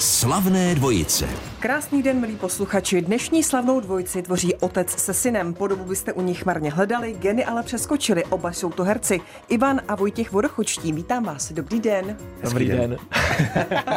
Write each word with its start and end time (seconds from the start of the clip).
Slavné 0.00 0.74
dvojice. 0.74 1.28
Krásný 1.58 2.02
den, 2.02 2.20
milí 2.20 2.36
posluchači. 2.36 3.02
Dnešní 3.02 3.42
slavnou 3.42 3.80
dvojici 3.80 4.22
tvoří 4.22 4.54
otec 4.54 4.90
se 4.90 5.14
synem. 5.14 5.54
Po 5.54 5.66
dobu 5.66 5.84
byste 5.84 6.12
u 6.12 6.20
nich 6.20 6.44
marně 6.44 6.70
hledali, 6.70 7.12
geny 7.12 7.44
ale 7.44 7.62
přeskočili. 7.62 8.24
Oba 8.24 8.52
jsou 8.52 8.70
to 8.70 8.84
herci. 8.84 9.20
Ivan 9.48 9.80
a 9.88 9.94
Vojtěch 9.94 10.32
Vodochočtí. 10.32 10.92
Vítám 10.92 11.24
vás. 11.24 11.52
Dobrý 11.52 11.80
den. 11.80 12.16
Dobrý 12.42 12.68
den. 12.68 12.96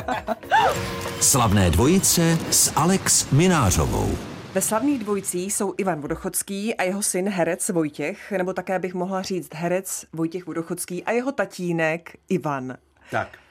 Slavné 1.20 1.70
dvojice 1.70 2.38
s 2.52 2.74
Alex 2.76 3.32
Minářovou. 3.32 4.18
Ve 4.54 4.62
slavných 4.62 5.00
dvojicích 5.00 5.54
jsou 5.54 5.74
Ivan 5.78 6.02
Vodochodský 6.02 6.76
a 6.76 6.84
jeho 6.84 7.04
syn 7.04 7.30
herec 7.30 7.70
Vojtěch, 7.70 8.32
nebo 8.32 8.54
také 8.54 8.80
bych 8.80 8.94
mohla 8.94 9.22
říct 9.22 9.54
herec 9.54 10.06
Vojtěch 10.14 10.46
Vodochodský 10.46 11.04
a 11.04 11.12
jeho 11.12 11.32
tatínek 11.32 12.18
Ivan. 12.30 12.78
Tak. 13.12 13.43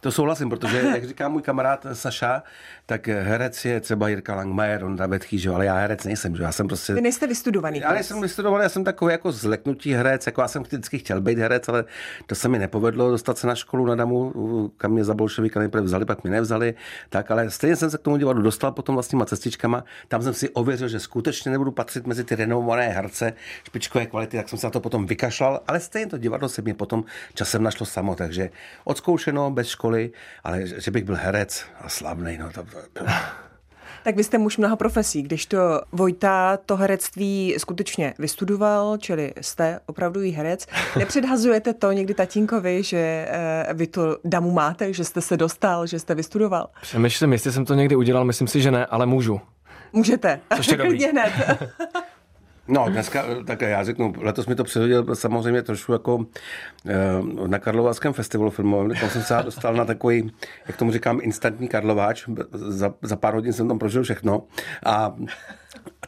To 0.00 0.12
souhlasím, 0.12 0.50
protože, 0.50 0.78
jak 0.78 1.04
říká 1.04 1.28
můj 1.28 1.42
kamarád 1.42 1.86
Saša, 1.92 2.42
tak 2.86 3.08
herec 3.08 3.64
je 3.64 3.80
třeba 3.80 4.08
Jirka 4.08 4.34
Langmajer, 4.34 4.84
on 4.84 4.96
David 4.96 5.24
Chýžo, 5.24 5.54
ale 5.54 5.64
já 5.66 5.74
herec 5.74 6.04
nejsem, 6.04 6.36
že 6.36 6.42
já 6.42 6.52
jsem 6.52 6.68
prostě... 6.68 6.94
Vy 6.94 7.00
nejste 7.00 7.26
vystudovaný. 7.26 7.78
Já 7.78 7.92
nejsem 7.92 8.20
vystudovaný, 8.20 8.62
já 8.62 8.68
jsem 8.68 8.84
takový 8.84 9.12
jako 9.12 9.32
zleknutí 9.32 9.94
herec, 9.94 10.26
jako 10.26 10.40
já 10.40 10.48
jsem 10.48 10.62
vždycky 10.62 10.98
chtěl 10.98 11.20
být 11.20 11.38
herec, 11.38 11.68
ale 11.68 11.84
to 12.26 12.34
se 12.34 12.48
mi 12.48 12.58
nepovedlo 12.58 13.10
dostat 13.10 13.38
se 13.38 13.46
na 13.46 13.54
školu 13.54 13.86
na 13.86 13.94
Damu, 13.94 14.32
kam 14.76 14.92
mě 14.92 15.04
za 15.04 15.14
bolševika 15.14 15.60
nejprve 15.60 15.84
vzali, 15.84 16.04
pak 16.04 16.22
mě 16.22 16.32
nevzali, 16.32 16.74
tak 17.08 17.30
ale 17.30 17.50
stejně 17.50 17.76
jsem 17.76 17.90
se 17.90 17.98
k 17.98 18.02
tomu 18.02 18.16
divadlu 18.16 18.42
dostal 18.42 18.72
potom 18.72 18.94
vlastníma 18.94 19.24
cestičkama, 19.24 19.84
tam 20.08 20.22
jsem 20.22 20.34
si 20.34 20.48
ověřil, 20.48 20.88
že 20.88 21.00
skutečně 21.00 21.50
nebudu 21.50 21.70
patřit 21.70 22.06
mezi 22.06 22.24
ty 22.24 22.34
renomované 22.34 22.88
herce 22.88 23.32
špičkové 23.64 24.06
kvality, 24.06 24.36
tak 24.36 24.48
jsem 24.48 24.58
se 24.58 24.66
na 24.66 24.70
to 24.70 24.80
potom 24.80 25.06
vykašlal, 25.06 25.60
ale 25.66 25.80
stejně 25.80 26.06
to 26.06 26.18
divadlo 26.18 26.48
se 26.48 26.62
mě 26.62 26.74
potom 26.74 27.04
časem 27.34 27.62
našlo 27.62 27.86
samo, 27.86 28.14
takže 28.14 28.50
odzkoušeno 28.84 29.39
bez 29.50 29.68
školy, 29.68 30.10
ale 30.44 30.66
že 30.66 30.90
bych 30.90 31.04
byl 31.04 31.16
herec 31.16 31.64
a 31.80 31.88
slavný, 31.88 32.38
no 32.38 32.50
to, 32.52 32.64
tak 34.02 34.16
vy 34.16 34.24
jste 34.24 34.38
muž 34.38 34.56
mnoha 34.56 34.76
profesí, 34.76 35.22
když 35.22 35.46
to 35.46 35.80
Vojta 35.92 36.56
to 36.66 36.76
herectví 36.76 37.54
skutečně 37.58 38.14
vystudoval, 38.18 38.98
čili 38.98 39.32
jste 39.40 39.80
opravdu 39.86 40.22
i 40.22 40.30
herec. 40.30 40.66
Nepředhazujete 40.98 41.74
to 41.74 41.92
někdy 41.92 42.14
tatínkovi, 42.14 42.82
že 42.82 43.26
eh, 43.28 43.66
vy 43.74 43.86
to 43.86 44.18
damu 44.24 44.50
máte, 44.50 44.92
že 44.92 45.04
jste 45.04 45.20
se 45.20 45.36
dostal, 45.36 45.86
že 45.86 45.98
jste 45.98 46.14
vystudoval? 46.14 46.68
Přemýšlím, 46.82 47.32
jestli 47.32 47.52
jsem 47.52 47.64
to 47.64 47.74
někdy 47.74 47.96
udělal, 47.96 48.24
myslím 48.24 48.48
si, 48.48 48.60
že 48.60 48.70
ne, 48.70 48.86
ale 48.86 49.06
můžu. 49.06 49.40
Můžete. 49.92 50.40
Což 50.56 50.68
je 50.68 50.76
dobrý. 50.76 50.98
No, 52.70 52.86
dneska, 52.90 53.24
tak 53.44 53.60
já 53.60 53.84
řeknu, 53.84 54.12
letos 54.18 54.46
mi 54.46 54.54
to 54.54 54.64
přihodil 54.64 55.14
samozřejmě 55.14 55.62
trošku 55.62 55.92
jako 55.92 56.26
eh, 56.86 56.96
na 57.46 57.58
Karlovarském 57.58 58.12
festivalu 58.12 58.50
filmovém, 58.50 59.00
tam 59.00 59.10
jsem 59.10 59.22
se 59.22 59.38
dostal 59.44 59.74
na 59.74 59.84
takový, 59.84 60.32
jak 60.66 60.76
tomu 60.76 60.92
říkám, 60.92 61.20
instantní 61.22 61.68
Karlováč, 61.68 62.28
za, 62.52 62.94
za 63.02 63.16
pár 63.16 63.34
hodin 63.34 63.52
jsem 63.52 63.68
tam 63.68 63.78
prožil 63.78 64.02
všechno. 64.02 64.42
A 64.86 65.16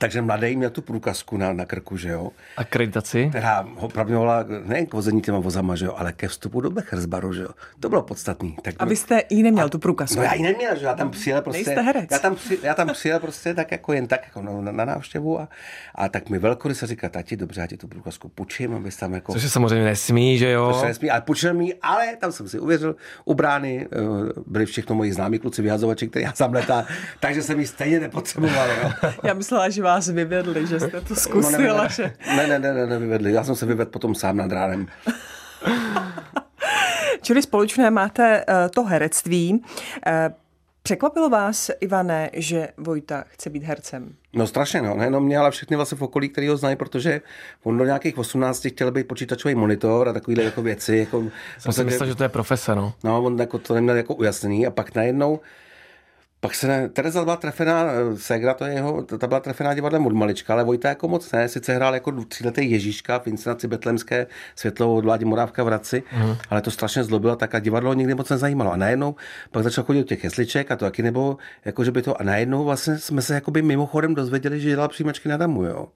takže 0.02 0.22
mladý 0.22 0.56
měl 0.56 0.70
tu 0.70 0.82
průkazku 0.82 1.36
na, 1.36 1.52
na 1.52 1.64
krku, 1.64 1.96
že 1.96 2.08
jo. 2.08 2.30
Akreditaci? 2.56 3.28
Která 3.28 3.68
ho 3.76 3.88
pravňovala 3.88 4.44
nejen 4.64 4.86
k 4.86 4.92
vození 4.92 5.22
těma 5.22 5.38
vozama, 5.38 5.76
že 5.76 5.86
jo, 5.86 5.94
ale 5.96 6.12
ke 6.12 6.28
vstupu 6.28 6.60
do 6.60 6.70
Bechersbaru, 6.70 7.32
že 7.32 7.42
jo. 7.42 7.48
To 7.80 7.88
bylo 7.88 8.02
podstatný. 8.02 8.56
Tak 8.62 8.74
a 8.78 8.84
vy 8.84 8.96
jste 8.96 9.22
jí 9.30 9.42
neměl 9.42 9.66
a, 9.66 9.68
tu 9.68 9.78
průkazku? 9.78 10.16
No 10.16 10.22
já 10.22 10.34
ji 10.34 10.42
neměl, 10.42 10.76
že 10.78 10.86
já 10.86 10.94
tam 10.94 11.10
přijel 11.10 11.42
prostě. 11.42 11.64
Nejste 11.64 11.82
herec. 11.82 12.08
Já 12.10 12.18
tam, 12.18 12.34
při, 12.34 12.58
já 12.62 12.74
tam 12.74 12.88
přijel 12.88 13.20
prostě 13.20 13.54
tak 13.54 13.72
jako 13.72 13.92
jen 13.92 14.06
tak 14.06 14.20
jako 14.24 14.42
na, 14.42 14.72
na 14.72 14.84
návštěvu 14.84 15.40
a, 15.40 15.48
a 15.94 16.08
tak 16.08 16.28
mi 16.28 16.38
velkory 16.38 16.74
se 16.74 16.86
říká, 16.86 17.08
tati, 17.08 17.36
dobře, 17.36 17.60
já 17.60 17.66
ti 17.66 17.76
tu 17.76 17.88
průkazku 17.88 18.28
půjčím, 18.28 18.74
abys 18.74 18.96
tam 18.96 19.14
jako... 19.14 19.32
Což 19.32 19.42
se 19.42 19.50
samozřejmě 19.50 19.84
nesmí, 19.84 20.38
že 20.38 20.50
jo. 20.50 20.70
Což 20.72 20.80
se 20.80 20.86
nesmí, 20.86 21.10
ale 21.10 21.20
půjčil 21.20 21.54
mi, 21.54 21.74
ale 21.82 22.16
tam 22.16 22.32
jsem 22.32 22.48
si 22.48 22.58
uvěřil, 22.58 22.96
u 23.24 23.34
brány 23.34 23.88
eh, 23.92 23.96
byli 24.46 24.66
všechno 24.66 24.94
moji 24.94 25.12
známí 25.12 25.38
kluci 25.38 25.62
vyhazovači, 25.62 26.08
který 26.08 26.24
já 26.24 26.32
tam 26.32 26.52
letá, 26.52 26.86
takže 27.20 27.42
jsem 27.42 27.60
ji 27.60 27.66
stejně 27.66 28.00
nepotřeboval. 28.00 28.68
Jo. 28.70 28.92
já 29.24 29.34
myslela, 29.34 29.68
že 29.68 29.82
vás 29.94 30.08
vyvedli, 30.08 30.66
že 30.66 30.80
jste 30.80 31.00
to 31.00 31.14
zkusila. 31.14 31.76
No, 31.76 31.82
ne, 31.82 31.88
že... 31.90 32.12
ne, 32.36 32.46
ne, 32.46 32.58
ne, 32.58 32.74
ne, 32.74 32.86
nevyvedli. 32.86 33.32
Já 33.32 33.44
jsem 33.44 33.56
se 33.56 33.66
vyvedl 33.66 33.90
potom 33.90 34.14
sám 34.14 34.36
nad 34.36 34.52
ránem. 34.52 34.86
Čili 37.22 37.42
společné 37.42 37.90
máte 37.90 38.44
uh, 38.48 38.54
to 38.74 38.84
herectví. 38.84 39.52
Uh, 39.52 39.62
Překvapilo 40.84 41.28
vás, 41.28 41.70
Ivane, 41.80 42.30
že 42.32 42.68
Vojta 42.76 43.24
chce 43.28 43.50
být 43.50 43.62
hercem? 43.62 44.14
No 44.32 44.46
strašně, 44.46 44.82
no. 44.82 44.94
Nejenom 44.94 45.24
mě, 45.24 45.38
ale 45.38 45.50
všechny 45.50 45.76
vlastně 45.76 45.98
v 45.98 46.02
okolí, 46.02 46.28
který 46.28 46.48
ho 46.48 46.56
znají, 46.56 46.76
protože 46.76 47.20
on 47.62 47.78
do 47.78 47.84
nějakých 47.84 48.18
18 48.18 48.66
chtěl 48.68 48.90
být 48.90 49.08
počítačový 49.08 49.54
monitor 49.54 50.08
a 50.08 50.12
takovýhle 50.12 50.44
jako 50.44 50.62
věci. 50.62 50.96
Jako, 50.96 51.24
Jsem 51.58 51.72
si 51.72 51.84
myslel, 51.84 52.08
že 52.08 52.14
to 52.14 52.22
je 52.22 52.28
profese, 52.28 52.74
no. 52.74 52.94
No, 53.04 53.22
on 53.22 53.38
jako 53.38 53.58
to 53.58 53.74
neměl 53.74 53.96
jako 53.96 54.14
ujasněný 54.14 54.66
a 54.66 54.70
pak 54.70 54.94
najednou 54.94 55.40
pak 56.42 56.54
se 56.54 56.68
ne, 56.68 56.88
Tereza 56.88 57.24
byla 57.24 57.36
trefená, 57.36 57.84
eh, 57.84 58.16
Segra, 58.16 58.54
to 58.54 58.64
je 58.64 58.72
jeho, 58.72 59.02
ta 59.02 59.26
byla 59.26 59.40
trefená 59.40 59.74
divadlem 59.74 60.06
od 60.06 60.12
malička, 60.12 60.52
ale 60.52 60.64
Vojta 60.64 60.88
jako 60.88 61.08
moc 61.08 61.32
ne, 61.32 61.48
sice 61.48 61.74
hrál 61.74 61.94
jako 61.94 62.12
tříletý 62.24 62.70
Ježíška 62.70 63.18
v 63.18 63.26
inscenaci 63.26 63.68
Betlemské 63.68 64.26
světlo 64.56 64.94
od 64.94 65.04
Vládi 65.04 65.24
Morávka 65.24 65.62
v 65.62 65.66
Hradci, 65.66 66.02
mm. 66.12 66.36
ale 66.50 66.62
to 66.62 66.70
strašně 66.70 67.04
zlobilo, 67.04 67.36
tak 67.36 67.54
a 67.54 67.58
divadlo 67.58 67.94
nikdy 67.94 68.14
moc 68.14 68.30
nezajímalo. 68.30 68.72
A 68.72 68.76
najednou 68.76 69.14
pak 69.50 69.62
začal 69.62 69.84
chodit 69.84 69.98
do 69.98 70.04
těch 70.04 70.24
jesliček 70.24 70.70
a 70.70 70.76
to 70.76 70.84
taky 70.84 71.02
nebo, 71.02 71.36
jako 71.64 71.84
že 71.84 71.90
by 71.90 72.02
to, 72.02 72.20
a 72.20 72.24
najednou 72.24 72.64
vlastně 72.64 72.98
jsme 72.98 73.22
se 73.22 73.34
jakoby 73.34 73.62
mimochodem 73.62 74.14
dozvěděli, 74.14 74.60
že 74.60 74.68
dělal 74.68 74.88
přijímačky 74.88 75.28
na 75.28 75.36
damu, 75.36 75.64
jo 75.64 75.88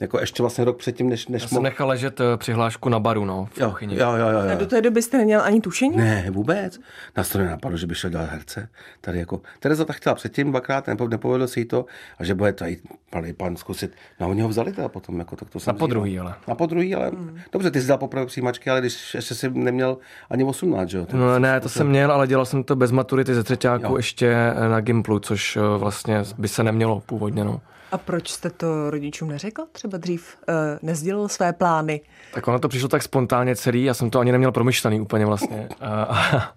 jako 0.00 0.20
ještě 0.20 0.42
vlastně 0.42 0.64
rok 0.64 0.78
předtím, 0.78 1.08
než... 1.08 1.28
než 1.28 1.42
Já 1.42 1.48
jsem 1.48 1.62
nechal 1.62 1.88
ležet 1.88 2.20
eh, 2.20 2.36
přihlášku 2.36 2.88
na 2.88 3.00
baru, 3.00 3.24
no, 3.24 3.48
v 3.52 3.60
jo, 3.60 3.74
jo, 3.80 3.88
jo, 3.90 4.16
jo, 4.16 4.28
jo. 4.28 4.50
A 4.52 4.54
do 4.54 4.66
té 4.66 4.80
doby 4.80 5.02
jste 5.02 5.18
neměl 5.18 5.40
ani 5.42 5.60
tušení? 5.60 5.96
Ne, 5.96 6.26
vůbec. 6.30 6.80
Nás 7.16 7.28
to 7.28 7.38
nenapadlo, 7.38 7.78
že 7.78 7.86
by 7.86 7.94
šel 7.94 8.10
dělat 8.10 8.30
herce. 8.30 8.68
Tady 9.00 9.18
jako, 9.18 9.40
Tereza 9.60 9.84
tak 9.84 9.96
chtěla 9.96 10.14
předtím 10.14 10.50
dvakrát, 10.50 10.86
nepo, 10.86 11.08
nepovedlo 11.08 11.48
se 11.48 11.60
jí 11.60 11.66
to, 11.66 11.86
a 12.18 12.24
že 12.24 12.34
bude 12.34 12.52
tady 12.52 12.78
malý 13.14 13.32
pan 13.32 13.56
zkusit. 13.56 13.92
No 14.20 14.28
oni 14.28 14.42
ho 14.42 14.48
vzali 14.48 14.72
teda 14.72 14.88
potom, 14.88 15.18
jako 15.18 15.36
tak 15.36 15.50
to 15.50 15.58
Na 15.66 15.72
podruhý, 15.72 16.20
ale. 16.20 16.34
Na 16.48 16.54
podruhý, 16.54 16.94
ale. 16.94 17.08
Hmm. 17.08 17.38
Dobře, 17.52 17.70
ty 17.70 17.80
jsi 17.80 17.88
dal 17.88 17.98
poprvé 17.98 18.26
přijímačky, 18.26 18.70
ale 18.70 18.80
když 18.80 19.14
ještě 19.14 19.34
si 19.34 19.50
neměl 19.50 19.98
ani 20.30 20.44
18, 20.44 20.88
že 20.88 20.98
jo? 20.98 21.06
No 21.12 21.38
ne, 21.38 21.60
to 21.60 21.68
jsem 21.68 21.88
měl, 21.88 22.12
ale 22.12 22.26
dělal 22.26 22.46
jsem 22.46 22.64
to 22.64 22.76
bez 22.76 22.90
maturity 22.90 23.34
ze 23.34 23.44
třetíku 23.44 23.68
jo. 23.82 23.96
ještě 23.96 24.36
na 24.68 24.80
Gimplu, 24.80 25.18
což 25.18 25.56
eh, 25.56 25.60
vlastně 25.78 26.22
by 26.38 26.48
se 26.48 26.62
nemělo 26.62 27.02
původně, 27.06 27.44
no. 27.44 27.60
A 27.92 27.98
proč 27.98 28.30
jste 28.30 28.50
to 28.50 28.90
rodičům 28.90 29.28
neřekl? 29.28 29.62
Třeba 29.72 29.98
dřív 29.98 30.36
uh, 30.48 30.54
nezdělil 30.82 31.28
své 31.28 31.52
plány? 31.52 32.00
Tak 32.34 32.48
ono 32.48 32.58
to 32.58 32.68
přišlo 32.68 32.88
tak 32.88 33.02
spontánně 33.02 33.56
celý, 33.56 33.84
já 33.84 33.94
jsem 33.94 34.10
to 34.10 34.20
ani 34.20 34.32
neměl 34.32 34.52
promyšlený 34.52 35.00
úplně 35.00 35.26
vlastně. 35.26 35.68
A, 35.80 35.92
a, 35.92 36.54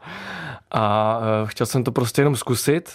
a 0.72 1.22
chtěl 1.46 1.68
jsem 1.68 1.84
to 1.84 1.92
prostě 1.92 2.22
jenom 2.22 2.36
zkusit 2.36 2.90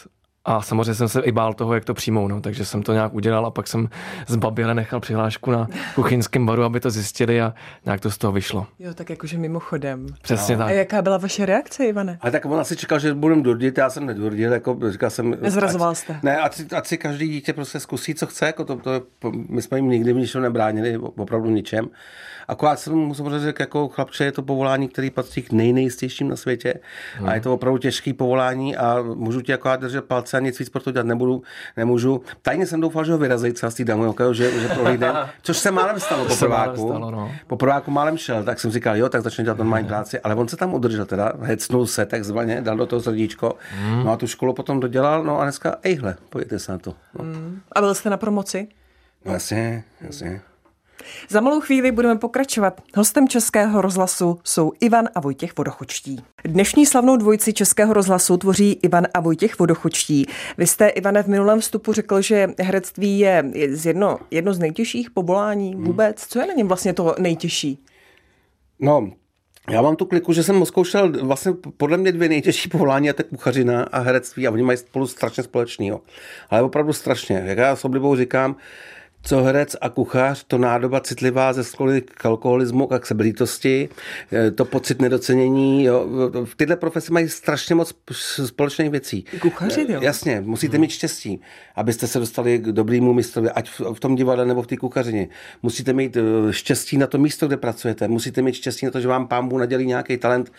a 0.47 0.63
samozřejmě 0.63 0.95
jsem 0.95 1.09
se 1.09 1.21
i 1.21 1.33
bál 1.33 1.55
toho, 1.55 1.75
jak 1.75 1.85
to 1.85 1.95
přijmou, 1.95 2.29
no, 2.29 2.41
takže 2.41 2.65
jsem 2.65 2.83
to 2.83 2.93
nějak 2.93 3.15
udělal 3.15 3.47
a 3.47 3.51
pak 3.51 3.69
jsem 3.69 3.89
z 4.27 4.37
baběle 4.37 4.75
nechal 4.75 5.01
přihlášku 5.01 5.51
na 5.51 5.69
kuchyňském 5.95 6.47
baru, 6.47 6.63
aby 6.63 6.81
to 6.81 6.91
zjistili 6.91 7.43
a 7.43 7.55
nějak 7.85 8.01
to 8.01 8.11
z 8.11 8.19
toho 8.19 8.33
vyšlo. 8.33 8.67
Jo, 8.79 8.95
tak 8.95 9.11
jakože 9.11 9.39
mimochodem. 9.39 10.07
Přesně 10.23 10.57
no. 10.57 10.59
tak. 10.59 10.69
A 10.69 10.71
jaká 10.71 11.03
byla 11.03 11.19
vaše 11.19 11.47
reakce, 11.47 11.85
Ivane? 11.85 12.19
A 12.21 12.31
tak 12.31 12.45
on 12.45 12.61
asi 12.61 12.77
čekal, 12.77 12.99
že 12.99 13.15
budeme 13.15 13.43
durdit, 13.43 13.79
já 13.79 13.91
jsem 13.91 14.07
nedurdil, 14.07 14.53
jako 14.53 14.79
říkal 14.91 15.11
jsem... 15.11 15.37
Nezrazoval 15.41 15.95
jste. 15.95 16.21
Ne, 16.23 16.37
ať, 16.37 16.63
ať, 16.77 16.87
si 16.87 16.99
každý 16.99 17.29
dítě 17.29 17.53
prostě 17.53 17.81
zkusí, 17.81 18.15
co 18.15 18.27
chce, 18.27 18.47
jako 18.47 18.65
to, 18.65 18.77
to, 18.77 19.03
my 19.49 19.63
jsme 19.63 19.79
jim 19.79 19.89
nikdy 19.89 20.13
v 20.13 20.17
ničem 20.17 20.43
nebránili, 20.43 20.99
opravdu 20.99 21.51
ničem. 21.51 21.89
Akorát 22.49 22.79
jsem 22.79 22.95
mu 22.95 23.15
samozřejmě 23.15 23.41
řekl, 23.41 23.63
jako 23.63 23.89
chlapče, 23.89 24.25
je 24.25 24.33
to 24.33 24.43
povolání, 24.43 24.89
který 24.89 25.11
patří 25.11 25.43
k 25.43 25.53
nejnejistějším 25.53 26.29
na 26.29 26.37
světě 26.37 26.75
hmm. 27.15 27.29
a 27.29 27.35
je 27.35 27.41
to 27.41 27.55
opravdu 27.55 27.79
těžký 27.79 28.13
povolání 28.13 28.77
a 28.77 29.03
můžu 29.15 29.41
ti 29.41 29.55
akorát 29.55 29.81
držet 29.81 30.05
palce 30.05 30.36
a 30.37 30.41
nic 30.41 30.59
víc 30.59 30.69
pro 30.69 30.83
to 30.83 30.93
dělat 30.93 31.07
nebudu, 31.07 31.43
nemůžu. 31.77 32.23
Tajně 32.43 32.67
jsem 32.67 32.81
doufal, 32.81 33.05
že 33.05 33.13
ho 33.13 33.19
vyrazí 33.19 33.53
třeba 33.53 33.71
z 33.71 33.75
té 33.75 33.85
damu, 33.85 34.15
že, 34.33 34.61
že 34.61 34.69
prohlídne, 34.69 35.15
což 35.43 35.57
se 35.59 35.71
málem 35.71 36.01
stalo 36.01 36.25
po 36.25 36.37
prváku. 36.37 36.99
No. 36.99 37.33
Po 37.47 37.57
prváku 37.57 37.91
málem 37.91 38.17
šel, 38.17 38.45
tak 38.45 38.61
jsem 38.61 38.71
říkal, 38.71 38.97
jo, 38.97 39.09
tak 39.09 39.23
začne 39.23 39.45
dělat 39.45 39.59
normální 39.59 39.87
práci, 39.87 40.21
ale 40.21 40.35
on 40.35 40.49
se 40.49 40.57
tam 40.57 40.75
udržel 40.75 41.07
teda, 41.07 41.33
hecnul 41.41 41.87
se 41.87 42.07
takzvaně, 42.07 42.61
dal 42.61 42.77
do 42.77 42.87
toho 42.87 43.03
srdíčko, 43.03 43.55
hmm. 43.71 44.05
no 44.05 44.13
a 44.13 44.17
tu 44.17 44.27
školu 44.27 44.53
potom 44.53 44.81
dodělal, 44.81 45.25
no 45.25 45.41
a 45.41 45.43
dneska, 45.43 45.77
ejhle, 45.83 46.17
pojďte 46.31 46.59
se 46.59 46.73
na 46.73 46.79
to. 46.79 46.95
No. 47.19 47.25
Hmm. 47.25 47.61
A 47.73 47.81
byl 47.81 47.95
jste 47.95 48.11
na 48.11 48.17
promoci? 48.17 48.69
No 49.25 49.33
jasně, 49.33 49.85
jasně. 50.01 50.41
Za 51.29 51.41
malou 51.41 51.61
chvíli 51.61 51.93
budeme 51.93 52.19
pokračovat. 52.19 52.81
Hostem 52.97 53.29
Českého 53.29 53.81
rozhlasu 53.81 54.39
jsou 54.45 54.73
Ivan 54.81 55.09
a 55.15 55.21
Vojtěch 55.21 55.57
Vodochočtí. 55.57 56.21
Dnešní 56.45 56.87
slavnou 56.87 57.17
dvojici 57.17 57.53
Českého 57.53 57.93
rozhlasu 57.93 58.37
tvoří 58.37 58.73
Ivan 58.73 59.07
a 59.15 59.21
Vojtěch 59.21 59.59
Vodochočtí. 59.59 60.27
Vy 60.59 60.67
jste, 60.67 60.89
Ivane, 60.89 61.23
v 61.23 61.27
minulém 61.27 61.61
vstupu 61.61 61.93
řekl, 61.93 62.21
že 62.21 62.49
herectví 62.59 63.19
je 63.19 63.45
jedno, 63.85 64.19
jedno 64.31 64.55
z 64.55 64.59
nejtěžších 64.59 65.11
povolání 65.11 65.75
hmm. 65.75 65.85
vůbec. 65.85 66.27
Co 66.29 66.39
je 66.39 66.47
na 66.47 66.55
něm 66.55 66.69
vlastně 66.69 66.93
to 66.93 67.15
nejtěžší? 67.19 67.85
No, 68.81 69.11
já 69.71 69.83
mám 69.83 69.97
tu 69.97 70.05
kliku, 70.05 70.33
že 70.33 70.43
jsem 70.43 70.67
zkoušel 70.67 71.13
vlastně 71.25 71.53
podle 71.77 71.97
mě 71.97 72.13
dvě 72.13 72.29
nejtěžší 72.29 72.69
povolání, 72.69 73.11
a 73.11 73.13
to 73.13 73.25
kuchařina 73.25 73.83
a 73.83 73.99
herectví 73.99 74.47
a 74.47 74.51
oni 74.51 74.63
mají 74.63 74.79
spolu 74.79 75.07
strašně 75.07 75.43
společného. 75.43 76.01
Ale 76.51 76.63
opravdu 76.63 76.93
strašně. 76.93 77.43
Jak 77.47 77.59
já 77.59 77.77
s 77.77 77.85
oblibou 77.85 78.17
říkám, 78.17 78.57
co 79.27 79.43
herec 79.43 79.77
a 79.81 79.89
kuchař, 79.89 80.45
to 80.49 80.59
nádoba 80.59 81.01
citlivá 81.01 81.53
ze 81.53 81.65
sklony 81.65 82.01
k 82.01 82.27
alkoholismu 82.27 82.93
a 82.93 82.99
k 82.99 83.07
sebelítosti, 83.07 83.89
eh, 84.33 84.51
to 84.51 84.65
pocit 84.65 85.03
nedocenění. 85.03 85.85
Jo. 85.85 86.07
V 86.45 86.55
tyhle 86.57 86.77
profese 86.77 87.13
mají 87.13 87.29
strašně 87.29 87.75
moc 87.75 87.95
společných 88.47 88.91
věcí. 88.91 89.25
Kuchaři, 89.41 89.87
jo? 89.89 90.01
Jasně, 90.03 90.41
musíte 90.41 90.79
mít 90.79 90.91
štěstí, 90.91 91.41
abyste 91.77 92.07
se 92.07 92.19
dostali 92.19 92.59
k 92.59 92.63
dobrému 92.63 93.13
mistrovi, 93.13 93.51
ať 93.51 93.71
v 93.93 94.01
tom 94.01 94.15
divadle 94.15 94.47
nebo 94.47 94.63
v 94.63 94.67
té 94.67 94.77
kuchařině. 94.77 95.29
Musíte 95.63 95.93
mít 95.93 96.17
štěstí 96.51 96.97
na 96.99 97.07
to 97.07 97.19
místo, 97.19 97.47
kde 97.47 97.57
pracujete. 97.57 98.09
Musíte 98.09 98.43
mít 98.43 98.55
štěstí 98.55 98.87
na 98.87 98.93
to, 98.93 99.01
že 99.01 99.09
vám 99.09 99.27
pán 99.27 99.49
Bůh 99.49 99.59
nadělí 99.59 99.87
nějaký 99.87 100.17
talent, 100.17 100.53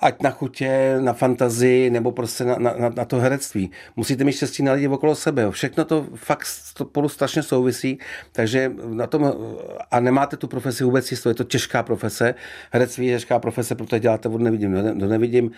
ať 0.00 0.22
na 0.22 0.30
chutě, 0.30 0.96
na 1.00 1.12
fantazii 1.12 1.90
nebo 1.90 2.12
prostě 2.12 2.44
na, 2.44 2.56
na, 2.58 2.88
na 2.96 3.04
to 3.04 3.16
herectví. 3.16 3.70
Musíte 3.96 4.24
mít 4.24 4.32
štěstí 4.32 4.62
na 4.62 4.72
lidi 4.72 4.88
okolo 4.88 5.14
sebe. 5.14 5.42
Jo. 5.42 5.50
Všechno 5.50 5.84
to 5.84 6.06
fakt 6.14 6.46
spolu 6.46 7.08
strašně 7.08 7.42
souvisí, 7.42 7.95
takže 8.32 8.72
na 8.84 9.06
tom 9.06 9.32
a 9.90 10.00
nemáte 10.00 10.36
tu 10.36 10.48
profesi 10.48 10.84
vůbec 10.84 11.10
jistou. 11.10 11.28
Je 11.28 11.34
to 11.34 11.44
těžká 11.44 11.82
profese. 11.82 12.34
Herectví 12.70 13.06
je 13.06 13.16
těžká 13.16 13.38
profese, 13.38 13.74
protože 13.74 14.00
děláte 14.00 14.28
od 14.28 14.40
nevidím 14.40 14.72
do, 14.72 14.94
do 14.94 15.06
nevidím. 15.06 15.50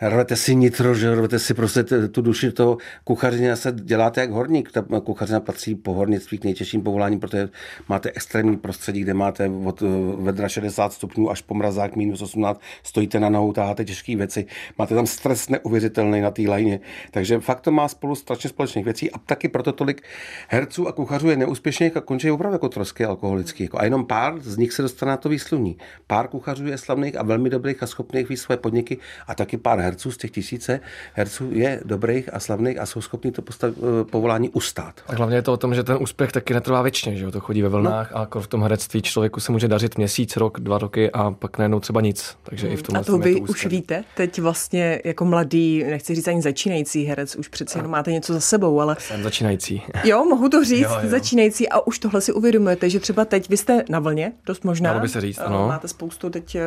Rvete 0.00 0.36
si 0.36 0.54
nitro, 0.54 0.94
že 0.94 1.14
rvete 1.14 1.38
si 1.38 1.54
prostě 1.54 1.84
tu 1.84 2.22
duši 2.22 2.52
toho 2.52 2.78
kuchařiny 3.04 3.56
se 3.56 3.72
děláte 3.72 4.20
jak 4.20 4.30
horník. 4.30 4.72
Ta 4.72 4.84
kuchařina 5.04 5.40
patří 5.40 5.74
po 5.74 5.94
hornictví 5.94 6.38
k 6.38 6.44
nejtěžším 6.44 6.82
povoláním, 6.82 7.20
protože 7.20 7.48
máte 7.88 8.10
extrémní 8.14 8.56
prostředí, 8.56 9.00
kde 9.00 9.14
máte 9.14 9.50
od 9.64 9.82
vedra 10.18 10.48
60 10.48 10.92
stupňů 10.92 11.30
až 11.30 11.42
po 11.42 11.54
mrazák 11.54 11.96
minus 11.96 12.22
18, 12.22 12.60
stojíte 12.82 13.20
na 13.20 13.28
nohou, 13.28 13.52
táháte 13.52 13.84
těžké 13.84 14.16
věci, 14.16 14.46
máte 14.78 14.94
tam 14.94 15.06
stres 15.06 15.48
neuvěřitelný 15.48 16.20
na 16.20 16.30
té 16.30 16.42
lajně. 16.42 16.80
Takže 17.10 17.40
fakt 17.40 17.60
to 17.60 17.70
má 17.70 17.88
spolu 17.88 18.14
strašně 18.14 18.50
společných 18.50 18.84
věcí 18.84 19.10
a 19.10 19.18
taky 19.18 19.48
proto 19.48 19.72
tolik 19.72 20.02
herců 20.48 20.88
a 20.88 20.92
kuchařů 20.92 21.28
je 21.28 21.36
neúspěšných 21.36 21.85
a 21.94 22.00
končí 22.00 22.30
opravdu 22.30 22.54
jako 22.54 22.68
trosky 22.68 23.04
alkoholický. 23.04 23.62
Jako 23.62 23.78
a 23.78 23.84
jenom 23.84 24.06
pár 24.06 24.40
z 24.40 24.56
nich 24.56 24.72
se 24.72 24.82
dostane 24.82 25.10
na 25.10 25.16
to 25.16 25.28
výsluní. 25.28 25.76
Pár 26.06 26.28
kuchařů 26.28 26.66
je 26.66 26.78
slavných 26.78 27.18
a 27.18 27.22
velmi 27.22 27.50
dobrých 27.50 27.82
a 27.82 27.86
schopných 27.86 28.28
víc 28.28 28.40
své 28.40 28.56
podniky 28.56 28.98
a 29.26 29.34
taky 29.34 29.56
pár 29.56 29.78
herců 29.78 30.10
z 30.10 30.16
těch 30.16 30.30
tisíce 30.30 30.80
herců 31.14 31.48
je 31.52 31.80
dobrých 31.84 32.34
a 32.34 32.40
slavných 32.40 32.80
a 32.80 32.86
jsou 32.86 33.00
schopni 33.00 33.32
to 33.32 33.42
postav, 33.42 33.70
eh, 33.78 34.04
povolání 34.04 34.50
ustát. 34.50 34.94
A 35.06 35.14
hlavně 35.14 35.36
je 35.36 35.42
to 35.42 35.52
o 35.52 35.56
tom, 35.56 35.74
že 35.74 35.82
ten 35.82 35.96
úspěch 36.00 36.32
taky 36.32 36.54
netrvá 36.54 36.82
věčně, 36.82 37.16
že 37.16 37.24
jo? 37.24 37.30
to 37.30 37.40
chodí 37.40 37.62
ve 37.62 37.68
vlnách 37.68 38.10
no. 38.10 38.16
a 38.16 38.20
jako 38.20 38.40
v 38.40 38.46
tom 38.46 38.62
herectví 38.62 39.02
člověku 39.02 39.40
se 39.40 39.52
může 39.52 39.68
dařit 39.68 39.98
měsíc, 39.98 40.36
rok, 40.36 40.60
dva 40.60 40.78
roky 40.78 41.10
a 41.10 41.30
pak 41.30 41.58
najednou 41.58 41.80
třeba 41.80 42.00
nic. 42.00 42.36
Takže 42.42 42.66
hmm. 42.66 42.74
i 42.74 42.76
v 42.76 42.82
tom 42.82 42.96
A 42.96 43.02
to 43.02 43.18
vy 43.18 43.34
to 43.34 43.40
už 43.40 43.66
víte? 43.66 44.04
Teď 44.16 44.38
vlastně 44.38 45.00
jako 45.04 45.24
mladý, 45.24 45.84
nechci 45.84 46.14
říct 46.14 46.28
ani 46.28 46.42
začínající 46.42 47.04
herec, 47.04 47.36
už 47.36 47.48
přeci 47.48 47.78
jenom 47.78 47.90
máte 47.90 48.12
něco 48.12 48.32
za 48.32 48.40
sebou, 48.40 48.80
ale... 48.80 48.96
Jsem 48.98 49.22
začínající. 49.22 49.82
Jo, 50.04 50.24
mohu 50.24 50.48
to 50.48 50.64
říct, 50.64 50.80
jo, 50.80 50.98
jo. 51.02 51.08
začínající 51.08 51.65
a 51.68 51.86
už 51.86 51.98
tohle 51.98 52.20
si 52.20 52.32
uvědomujete, 52.32 52.90
že 52.90 53.00
třeba 53.00 53.24
teď 53.24 53.48
vy 53.48 53.56
jste 53.56 53.84
na 53.88 54.00
vlně, 54.00 54.32
dost 54.46 54.64
možná. 54.64 54.90
Dalo 54.90 55.02
by 55.02 55.08
se 55.08 55.20
říct, 55.20 55.38
ano. 55.38 55.68
Máte 55.68 55.88
spoustu, 55.88 56.30
teď 56.30 56.54
eh, 56.54 56.62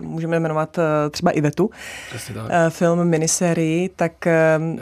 můžeme 0.00 0.40
jmenovat 0.40 0.78
eh, 0.78 1.10
třeba 1.10 1.30
Ivetu, 1.30 1.70
Přesně 2.08 2.34
tak. 2.34 2.46
Eh, 2.48 2.70
film, 2.70 3.04
miniserii, 3.04 3.88
tak 3.88 4.26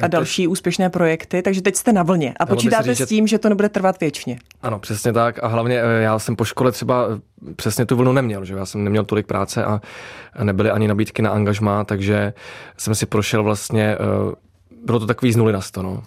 a 0.01 0.07
další 0.07 0.49
úspěšné 0.49 0.91
projekty, 0.91 1.43
takže 1.43 1.63
teď 1.63 1.77
jste 1.77 1.93
na 1.93 2.03
vlně 2.03 2.35
a 2.41 2.45
Dalo 2.45 2.57
počítáte 2.57 2.95
říct, 2.95 3.07
s 3.07 3.09
tím, 3.09 3.27
že 3.27 3.39
to 3.39 3.49
nebude 3.49 3.69
trvat 3.69 4.01
věčně. 4.01 4.39
Ano, 4.63 4.79
přesně 4.79 5.13
tak 5.13 5.45
a 5.45 5.47
hlavně 5.47 5.75
já 6.01 6.19
jsem 6.19 6.37
po 6.37 6.45
škole 6.45 6.73
třeba 6.73 7.09
přesně 7.57 7.87
tu 7.87 7.97
vlnu 7.97 8.13
neměl, 8.13 8.45
že 8.45 8.55
já 8.55 8.67
jsem 8.67 8.85
neměl 8.85 9.05
tolik 9.05 9.27
práce 9.27 9.65
a 9.65 9.81
nebyly 10.43 10.71
ani 10.71 10.89
nabídky 10.89 11.23
na 11.23 11.31
angažmá, 11.31 11.85
takže 11.85 12.33
jsem 12.77 12.95
si 12.95 13.07
prošel 13.07 13.43
vlastně, 13.43 13.85
eh, 13.85 14.35
bylo 14.85 14.99
to 14.99 15.07
takový 15.07 15.33
z 15.33 15.37
nuly 15.37 15.53
na 15.53 15.61
sto, 15.61 15.83
no. 15.83 16.03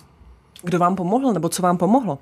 Kdo 0.63 0.79
vám 0.79 0.95
pomohl, 0.95 1.33
nebo 1.33 1.50
co 1.50 1.62
vám 1.62 1.77
pomohlo? 1.77 2.19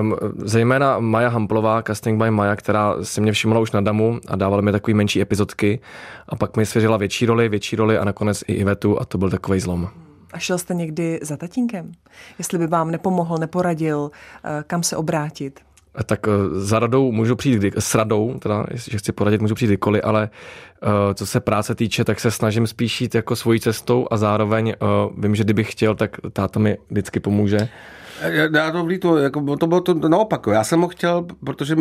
Um, 0.00 0.16
zejména 0.36 0.98
Maja 0.98 1.28
Hamplová, 1.28 1.82
Casting 1.82 2.22
by 2.22 2.30
Maja, 2.30 2.56
která 2.56 2.94
si 3.02 3.20
mě 3.20 3.32
všimla 3.32 3.60
už 3.60 3.72
na 3.72 3.80
Damu 3.80 4.20
a 4.28 4.36
dávala 4.36 4.62
mi 4.62 4.72
takový 4.72 4.94
menší 4.94 5.20
epizodky 5.20 5.80
a 6.28 6.36
pak 6.36 6.56
mi 6.56 6.66
svěřila 6.66 6.96
větší 6.96 7.26
roli, 7.26 7.48
větší 7.48 7.76
roli 7.76 7.98
a 7.98 8.04
nakonec 8.04 8.42
i 8.46 8.52
Ivetu 8.52 9.00
a 9.00 9.04
to 9.04 9.18
byl 9.18 9.30
takový 9.30 9.60
zlom. 9.60 9.88
A 10.32 10.38
šel 10.38 10.58
jste 10.58 10.74
někdy 10.74 11.20
za 11.22 11.36
tatínkem? 11.36 11.92
Jestli 12.38 12.58
by 12.58 12.66
vám 12.66 12.90
nepomohl, 12.90 13.38
neporadil, 13.38 14.10
eh, 14.44 14.64
kam 14.66 14.82
se 14.82 14.96
obrátit? 14.96 15.60
tak 16.04 16.28
eh, 16.28 16.60
za 16.60 16.78
radou 16.78 17.12
můžu 17.12 17.36
přijít, 17.36 17.56
kdy, 17.56 17.72
s 17.78 17.94
radou, 17.94 18.38
teda, 18.38 18.66
jestli 18.70 18.98
chci 18.98 19.12
poradit, 19.12 19.40
můžu 19.40 19.54
přijít 19.54 19.68
kdykoliv, 19.68 20.02
ale 20.04 20.30
uh, 20.82 20.90
co 21.14 21.26
se 21.26 21.40
práce 21.40 21.74
týče, 21.74 22.04
tak 22.04 22.20
se 22.20 22.30
snažím 22.30 22.66
spíš 22.66 23.00
jít 23.00 23.14
jako 23.14 23.36
svojí 23.36 23.60
cestou 23.60 24.06
a 24.10 24.16
zároveň 24.16 24.74
uh, 24.82 25.22
vím, 25.22 25.34
že 25.34 25.44
kdybych 25.44 25.72
chtěl, 25.72 25.94
tak 25.94 26.16
táta 26.32 26.60
mi 26.60 26.78
vždycky 26.90 27.20
pomůže. 27.20 27.68
Já 28.52 28.70
to 28.70 28.88
to, 29.00 29.16
jako, 29.16 29.56
to 29.56 29.66
bylo 29.66 29.80
to 29.80 29.94
naopak. 29.94 30.46
Já 30.52 30.64
jsem 30.64 30.80
ho 30.80 30.88
chtěl, 30.88 31.26
protože 31.44 31.76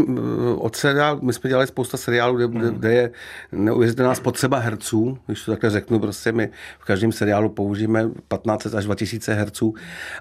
od 0.55 0.75
seriálu, 0.75 1.19
my 1.21 1.33
jsme 1.33 1.49
dělali 1.49 1.67
spousta 1.67 1.97
seriálů, 1.97 2.35
kde, 2.35 2.45
hmm. 2.45 2.75
kde 2.79 2.93
je 2.93 3.11
neuvěřitelná 3.51 4.15
spotřeba 4.15 4.57
herců, 4.59 5.17
když 5.25 5.45
to 5.45 5.51
takhle 5.51 5.69
řeknu, 5.69 5.99
prostě 5.99 6.31
my 6.31 6.49
v 6.79 6.85
každém 6.85 7.11
seriálu 7.11 7.49
použijeme 7.49 8.09
15 8.27 8.65
až 8.65 8.85
2000 8.85 9.33
herců 9.33 9.73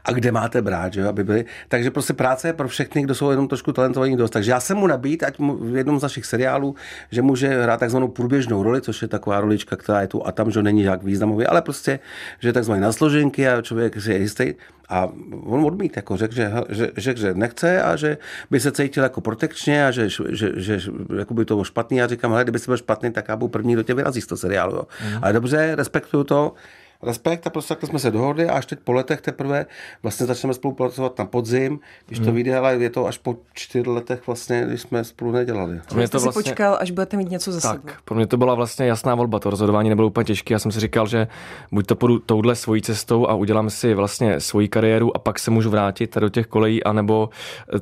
a 0.05 0.13
kde 0.13 0.33
máte 0.33 0.63
brát, 0.63 0.93
že, 0.93 1.07
aby 1.07 1.25
byli. 1.25 1.45
Takže 1.69 1.91
prostě 1.91 2.13
práce 2.13 2.49
je 2.49 2.53
pro 2.53 2.69
všechny, 2.69 3.03
kdo 3.03 3.15
jsou 3.15 3.31
jenom 3.31 3.49
trošku 3.49 3.73
talentovaní 3.73 4.17
dost. 4.17 4.31
Takže 4.31 4.51
já 4.51 4.61
jsem 4.61 4.77
mu 4.77 4.87
nabít, 4.87 5.23
ať 5.23 5.39
mu 5.39 5.57
v 5.57 5.77
jednom 5.77 5.99
z 5.99 6.03
našich 6.03 6.27
seriálů, 6.27 6.75
že 7.11 7.23
může 7.23 7.63
hrát 7.63 7.81
takzvanou 7.81 8.09
průběžnou 8.09 8.63
roli, 8.63 8.81
což 8.81 9.03
je 9.03 9.09
taková 9.09 9.41
rolička, 9.41 9.77
která 9.77 10.01
je 10.01 10.07
tu 10.07 10.27
a 10.27 10.33
tam, 10.33 10.51
že 10.51 10.63
není 10.63 10.83
žák 10.83 11.03
významový, 11.03 11.47
ale 11.47 11.63
prostě, 11.63 11.99
že 12.39 12.49
je 12.49 12.53
takzvaný 12.53 12.81
na 12.81 12.93
složenky 12.93 13.49
a 13.49 13.63
člověk 13.63 14.01
si 14.01 14.13
je 14.13 14.19
jistý. 14.19 14.55
A 14.91 15.09
on 15.43 15.65
odmít, 15.65 15.97
jako 15.97 16.17
řekl, 16.17 16.35
že, 16.35 16.53
že, 16.69 16.91
že, 16.97 17.17
že, 17.17 17.35
nechce 17.35 17.83
a 17.83 17.97
že 17.97 18.19
by 18.51 18.61
se 18.61 18.73
cítil 18.73 19.03
jako 19.03 19.21
protekčně 19.21 19.87
a 19.87 19.91
že, 19.91 20.09
že, 20.29 20.53
že 20.57 20.81
jako 21.19 21.35
by 21.35 21.45
to 21.45 21.55
bylo 21.55 21.65
špatný. 21.65 21.97
Já 21.97 22.07
říkám, 22.07 22.31
hele, 22.31 22.45
kdyby 22.45 22.59
se 22.59 22.67
byl 22.67 22.77
špatný, 22.77 23.13
tak 23.13 23.29
já 23.29 23.37
budu 23.37 23.49
první 23.49 23.77
do 23.77 23.83
tě 23.83 23.95
vyrazí 23.95 24.21
z 24.21 24.27
toho 24.27 24.39
seriálu. 24.39 24.77
Jo. 24.77 24.87
Mm. 25.05 25.19
Ale 25.23 25.33
dobře, 25.33 25.75
respektuju 25.75 26.25
to 26.25 26.55
respekt 27.03 27.47
a 27.47 27.51
prostě 27.51 27.75
takhle 27.75 27.89
jsme 27.89 27.99
se 27.99 28.11
dohodli 28.11 28.49
a 28.49 28.55
až 28.55 28.67
teď 28.67 28.79
po 28.85 28.93
letech 28.93 29.21
teprve 29.21 29.67
vlastně 30.03 30.27
začneme 30.27 30.55
spolupracovat 30.55 31.19
na 31.19 31.25
podzim, 31.25 31.81
když 32.07 32.19
to 32.19 32.25
hmm. 32.25 32.35
vyjde, 32.35 32.57
ale 32.57 32.75
je 32.75 32.91
to 32.91 33.07
až 33.07 33.19
po 33.19 33.37
čtyř 33.53 33.87
letech 33.87 34.27
vlastně, 34.27 34.65
když 34.69 34.81
jsme 34.81 35.05
spolu 35.05 35.33
nedělali. 35.33 35.81
Pro 35.89 35.97
mě 35.97 36.09
to 36.09 36.21
vlastně... 36.21 36.43
si 36.43 36.49
počkal, 36.49 36.79
až 36.81 36.91
budete 36.91 37.17
mít 37.17 37.31
něco 37.31 37.53
za 37.53 37.61
tak, 37.61 37.81
sebou. 37.81 37.95
pro 38.05 38.17
mě 38.17 38.27
to 38.27 38.37
byla 38.37 38.55
vlastně 38.55 38.87
jasná 38.87 39.15
volba, 39.15 39.39
to 39.39 39.51
rozhodování 39.51 39.89
nebylo 39.89 40.09
úplně 40.09 40.25
těžké. 40.25 40.55
Já 40.55 40.59
jsem 40.59 40.73
si 40.73 40.81
říkal, 40.81 41.07
že 41.07 41.29
buď 41.73 41.87
to 41.87 41.97
půjdu 41.97 42.19
touhle 42.19 42.55
svojí 42.55 42.83
cestou 42.83 43.27
a 43.27 43.35
udělám 43.35 43.71
si 43.71 43.95
vlastně 43.95 44.41
svoji 44.41 44.69
kariéru 44.69 45.17
a 45.17 45.19
pak 45.19 45.39
se 45.39 45.51
můžu 45.51 45.71
vrátit 45.71 46.17
do 46.17 46.29
těch 46.29 46.47
kolejí, 46.47 46.85
anebo 46.85 47.31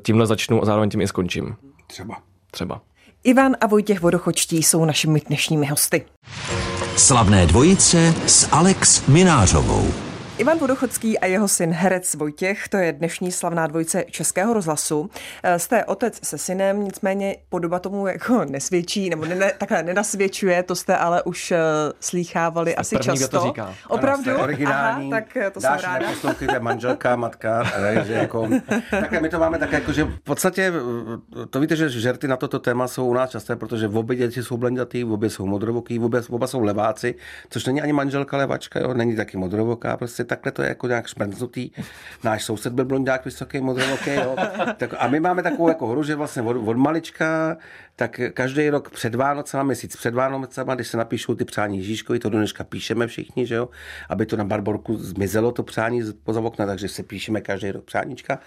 tímhle 0.03 0.27
začnu 0.27 0.63
a 0.63 0.65
zároveň 0.65 0.91
tím 0.91 1.01
i 1.01 1.09
skončím. 1.09 1.57
Třeba. 1.87 2.17
Třeba. 2.51 2.81
Ivan 3.25 3.57
a 3.61 3.67
Vojtěch 3.67 4.01
Vodochočtí 4.01 4.63
jsou 4.63 4.85
našimi 4.85 5.21
dnešními 5.21 5.67
hosty. 5.67 6.05
Slavné 6.99 7.47
dvojice 7.47 8.15
s 8.27 8.49
Alex 8.53 9.03
Minářovou. 9.09 10.08
Ivan 10.39 10.59
Vodochodský 10.59 11.19
a 11.19 11.27
jeho 11.27 11.49
syn 11.49 11.71
herec 11.71 12.15
Vojtěch, 12.15 12.69
to 12.69 12.77
je 12.77 12.93
dnešní 12.93 13.33
slavná 13.33 13.67
dvojice 13.67 14.05
Českého 14.11 14.55
rozhlasu. 14.55 15.11
Eh, 15.43 15.59
jste 15.59 15.85
otec 15.85 16.27
se 16.27 16.39
synem, 16.39 16.85
nicméně 16.85 17.37
podoba 17.49 17.79
tomu 17.79 18.07
jako 18.07 18.45
nesvědčí, 18.49 19.11
nebo 19.11 19.25
ne, 19.25 19.53
takhle 19.59 19.83
nenasvědčuje, 19.83 20.63
to 20.63 20.75
jste 20.75 20.97
ale 20.97 21.23
už 21.23 21.51
uh, 21.51 21.57
slýchávali 22.01 22.71
jste 22.71 22.81
asi 22.81 22.97
první, 22.97 23.19
často. 23.19 23.41
to 23.41 23.47
říká. 23.47 23.75
Opravdu? 23.89 24.31
Ano, 24.31 24.43
originální, 24.43 25.13
Aha, 25.13 25.21
tak 25.21 25.37
eh, 25.37 25.51
to 25.51 25.61
dáš, 25.61 25.81
jsem 25.81 25.91
ráda. 25.91 26.09
Poslouchejte, 26.09 26.61
manželka, 26.61 27.17
matka, 27.17 27.65
že 28.05 28.13
jako, 28.23 28.49
tak 28.91 29.23
my 29.23 29.29
to 29.29 29.39
máme 29.39 29.59
tak 29.59 29.73
jako, 29.73 29.93
že 29.93 30.05
v 30.05 30.21
podstatě, 30.21 30.73
to 31.51 31.61
víte, 31.61 31.77
že 31.77 31.91
žerty 31.91 32.29
na 32.29 32.37
toto 32.37 32.59
téma 32.59 32.89
jsou 32.89 33.07
u 33.07 33.15
nás 33.15 33.31
časté, 33.31 33.57
protože 33.57 33.89
v 33.89 33.97
obě 33.97 34.17
děti 34.17 34.43
jsou 34.43 34.57
blendatý, 34.57 35.05
v 35.05 35.13
obě 35.13 35.31
jsou 35.31 35.47
modrovoký, 35.47 35.99
v 35.99 36.05
obě, 36.05 36.21
oba 36.31 36.47
jsou 36.47 36.63
leváci, 36.63 37.15
což 37.51 37.67
není 37.67 37.83
ani 37.83 37.93
manželka 37.93 38.37
levačka, 38.37 38.81
jo, 38.81 38.95
není 38.95 39.17
taky 39.17 39.37
modrovoká, 39.37 39.97
prostě 39.97 40.28
takhle 40.29 40.53
to 40.53 40.63
je 40.63 40.69
jako 40.69 40.87
nějak 40.87 41.07
šmrznutý. 41.07 41.71
Náš 42.25 42.45
soused 42.45 42.73
byl 42.73 42.85
blondák, 42.85 43.25
vysoký, 43.25 43.61
modrovoký, 43.61 44.15
jo. 44.15 44.37
Tak, 44.77 44.95
a 44.99 45.09
my 45.09 45.21
máme 45.21 45.43
takovou 45.43 45.69
jako 45.69 45.87
hru, 45.87 46.03
že 46.03 46.15
vlastně 46.15 46.43
od, 46.43 46.57
od 46.57 46.77
malička, 46.77 47.57
tak 47.97 48.21
každý 48.35 48.71
rok 48.71 48.91
před 48.91 49.15
Vánocema, 49.15 49.63
měsíc 49.63 49.97
před 49.97 50.15
Vánocema, 50.15 50.75
když 50.75 50.89
se 50.89 50.97
napíšou 50.97 51.35
ty 51.35 51.45
přání 51.45 51.79
Ježíškovi, 51.79 52.19
to 52.19 52.29
do 52.29 52.39
dneška 52.39 52.65
píšeme 52.65 53.07
všichni, 53.07 53.47
že 53.47 53.55
jo, 53.55 53.69
aby 54.09 54.27
to 54.27 54.37
na 54.37 54.45
Barborku 54.45 54.97
zmizelo 54.97 55.53
to 55.53 55.63
přání 55.63 56.03
poza 56.23 56.41
okna, 56.41 56.67
takže 56.67 56.89
si 56.89 57.03
píšeme 57.03 57.41
každý 57.41 57.71
rok 57.71 57.85
přáníčka. 57.85 58.39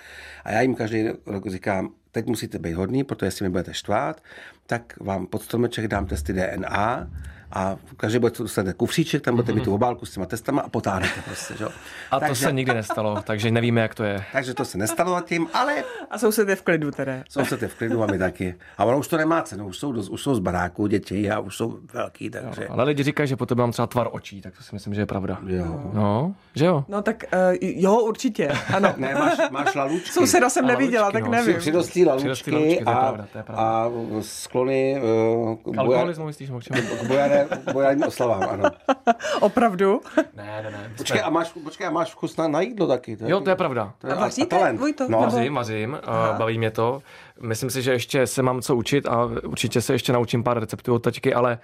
A 0.44 0.52
já 0.52 0.62
jim 0.62 0.76
každý 0.76 1.10
rok 1.26 1.48
říkám, 1.48 1.90
teď 2.12 2.26
musíte 2.26 2.60
být 2.60 2.74
hodný, 2.74 3.04
protože 3.04 3.26
jestli 3.26 3.44
mi 3.44 3.50
budete 3.50 3.74
štvát, 3.74 4.24
tak 4.68 4.94
vám 5.00 5.28
pod 5.28 5.44
stromeček 5.44 5.88
dám 5.88 6.06
testy 6.06 6.34
DNA 6.34 7.10
a 7.54 7.76
každý 7.98 8.20
bude 8.20 8.34
dostanete 8.40 8.74
kufříček, 8.78 9.22
tam 9.22 9.36
budete 9.36 9.54
mít 9.54 9.64
tu 9.64 9.74
obálku 9.74 10.06
s 10.06 10.12
těma 10.14 10.26
testama 10.26 10.62
a 10.62 10.70
potáhnete 10.70 11.22
prostě, 11.26 11.54
že? 11.58 11.66
A 12.12 12.20
to 12.20 12.36
se 12.36 12.52
nikdy 12.52 12.74
nestalo, 12.74 13.22
takže 13.22 13.52
nevíme, 13.52 13.82
jak 13.82 13.96
to 13.96 14.04
je. 14.04 14.24
Takže 14.34 14.54
to 14.54 14.66
se 14.66 14.78
nestalo 14.78 15.16
zatím, 15.16 15.48
ale 15.54 15.84
A 16.10 16.18
soused 16.18 16.50
je 16.50 16.56
v 16.56 16.62
klidu 16.62 16.92
teda. 16.92 17.14
soused 17.30 17.62
je 17.62 17.68
v 17.68 17.76
klidu 17.76 18.04
a 18.04 18.06
my 18.08 18.18
taky. 18.18 18.56
A 18.78 18.86
ono 18.86 19.00
už 19.00 19.08
to 19.08 19.18
nemá 19.18 19.42
cenu, 19.42 19.68
už 19.68 19.78
jsou, 19.78 19.92
dost, 19.92 20.10
už 20.10 20.22
jsou 20.22 20.36
z 20.36 20.40
baráku 20.40 20.88
děti 20.88 21.32
a 21.32 21.40
už 21.40 21.56
jsou 21.58 21.80
velký, 21.94 22.30
takže... 22.30 22.68
Ale 22.68 22.84
lidi 22.84 23.04
říkají, 23.04 23.30
že 23.30 23.36
potom 23.36 23.58
mám 23.58 23.72
třeba 23.72 23.88
tvar 23.88 24.08
očí, 24.12 24.42
tak 24.42 24.58
to 24.58 24.64
si 24.64 24.76
myslím, 24.76 24.94
že 24.94 25.02
je 25.02 25.06
pravda. 25.06 25.38
Jo. 25.48 25.92
No, 25.94 26.36
že 26.56 26.66
jo? 26.66 26.86
No 26.88 27.02
tak 27.02 27.24
uh, 27.34 27.40
jo, 27.62 27.96
určitě, 28.00 28.48
ano. 28.74 28.94
Ne, 28.98 29.14
máš, 29.16 29.38
máš 29.52 29.76
lalučky. 29.76 30.12
Souseda 30.12 30.50
jsem 30.50 30.68
neviděla, 30.68 31.02
lalučky, 31.04 31.22
tak 31.22 31.26
no. 31.26 31.32
nevím. 31.32 31.58
Přirostlý 31.58 32.06
lalučky, 32.06 32.24
Přirostlý 32.24 32.54
lalučky, 32.54 32.84
to 32.84 32.90
je 32.92 32.96
a, 32.96 33.00
pravda, 33.00 33.28
to 33.32 33.38
je 33.38 33.44
pravda. 33.44 33.64
a 33.64 33.90
sklony 34.22 35.02
uh, 35.02 35.74
k 35.74 35.78
Alkoholismu 35.78 36.26
myslíš, 36.26 36.50
k 36.50 37.04
bojaré- 37.08 37.41
bojárním 37.74 38.04
oslavám, 38.04 38.44
ano. 38.50 38.64
Opravdu? 39.40 40.02
Ne, 40.36 40.62
ne, 40.64 40.72
ne. 40.72 40.92
Počkej, 40.98 41.22
a 41.24 41.30
máš, 41.30 41.52
počkej, 41.64 41.88
a 41.88 41.92
máš 41.92 42.12
vkus 42.12 42.38
na, 42.38 42.48
na 42.48 42.62
jídlo 42.62 42.88
taky. 42.88 43.18
To 43.18 43.24
je, 43.26 43.32
Jo, 43.32 43.40
to 43.40 43.50
je 43.50 43.56
pravda. 43.56 43.94
to 43.98 44.08
je 44.08 44.14
A 44.14 44.20
vaříte, 44.20 44.48
talent. 44.58 44.80
Vojto, 44.80 45.04
No, 45.10 45.22
nebo- 45.22 45.36
Vařím, 45.36 45.54
vařím, 45.56 45.92
uh, 46.32 46.38
baví 46.38 46.58
mě 46.58 46.72
to. 46.72 47.02
Myslím 47.42 47.70
si, 47.70 47.82
že 47.82 47.92
ještě 47.92 48.28
se 48.28 48.42
mám 48.42 48.62
co 48.62 48.76
učit 48.76 49.08
a 49.08 49.26
určitě 49.26 49.82
se 49.82 49.94
ještě 49.94 50.14
naučím 50.14 50.44
pár 50.44 50.60
receptů 50.60 50.94
od 50.96 51.00
tačky, 51.00 51.34
ale 51.34 51.60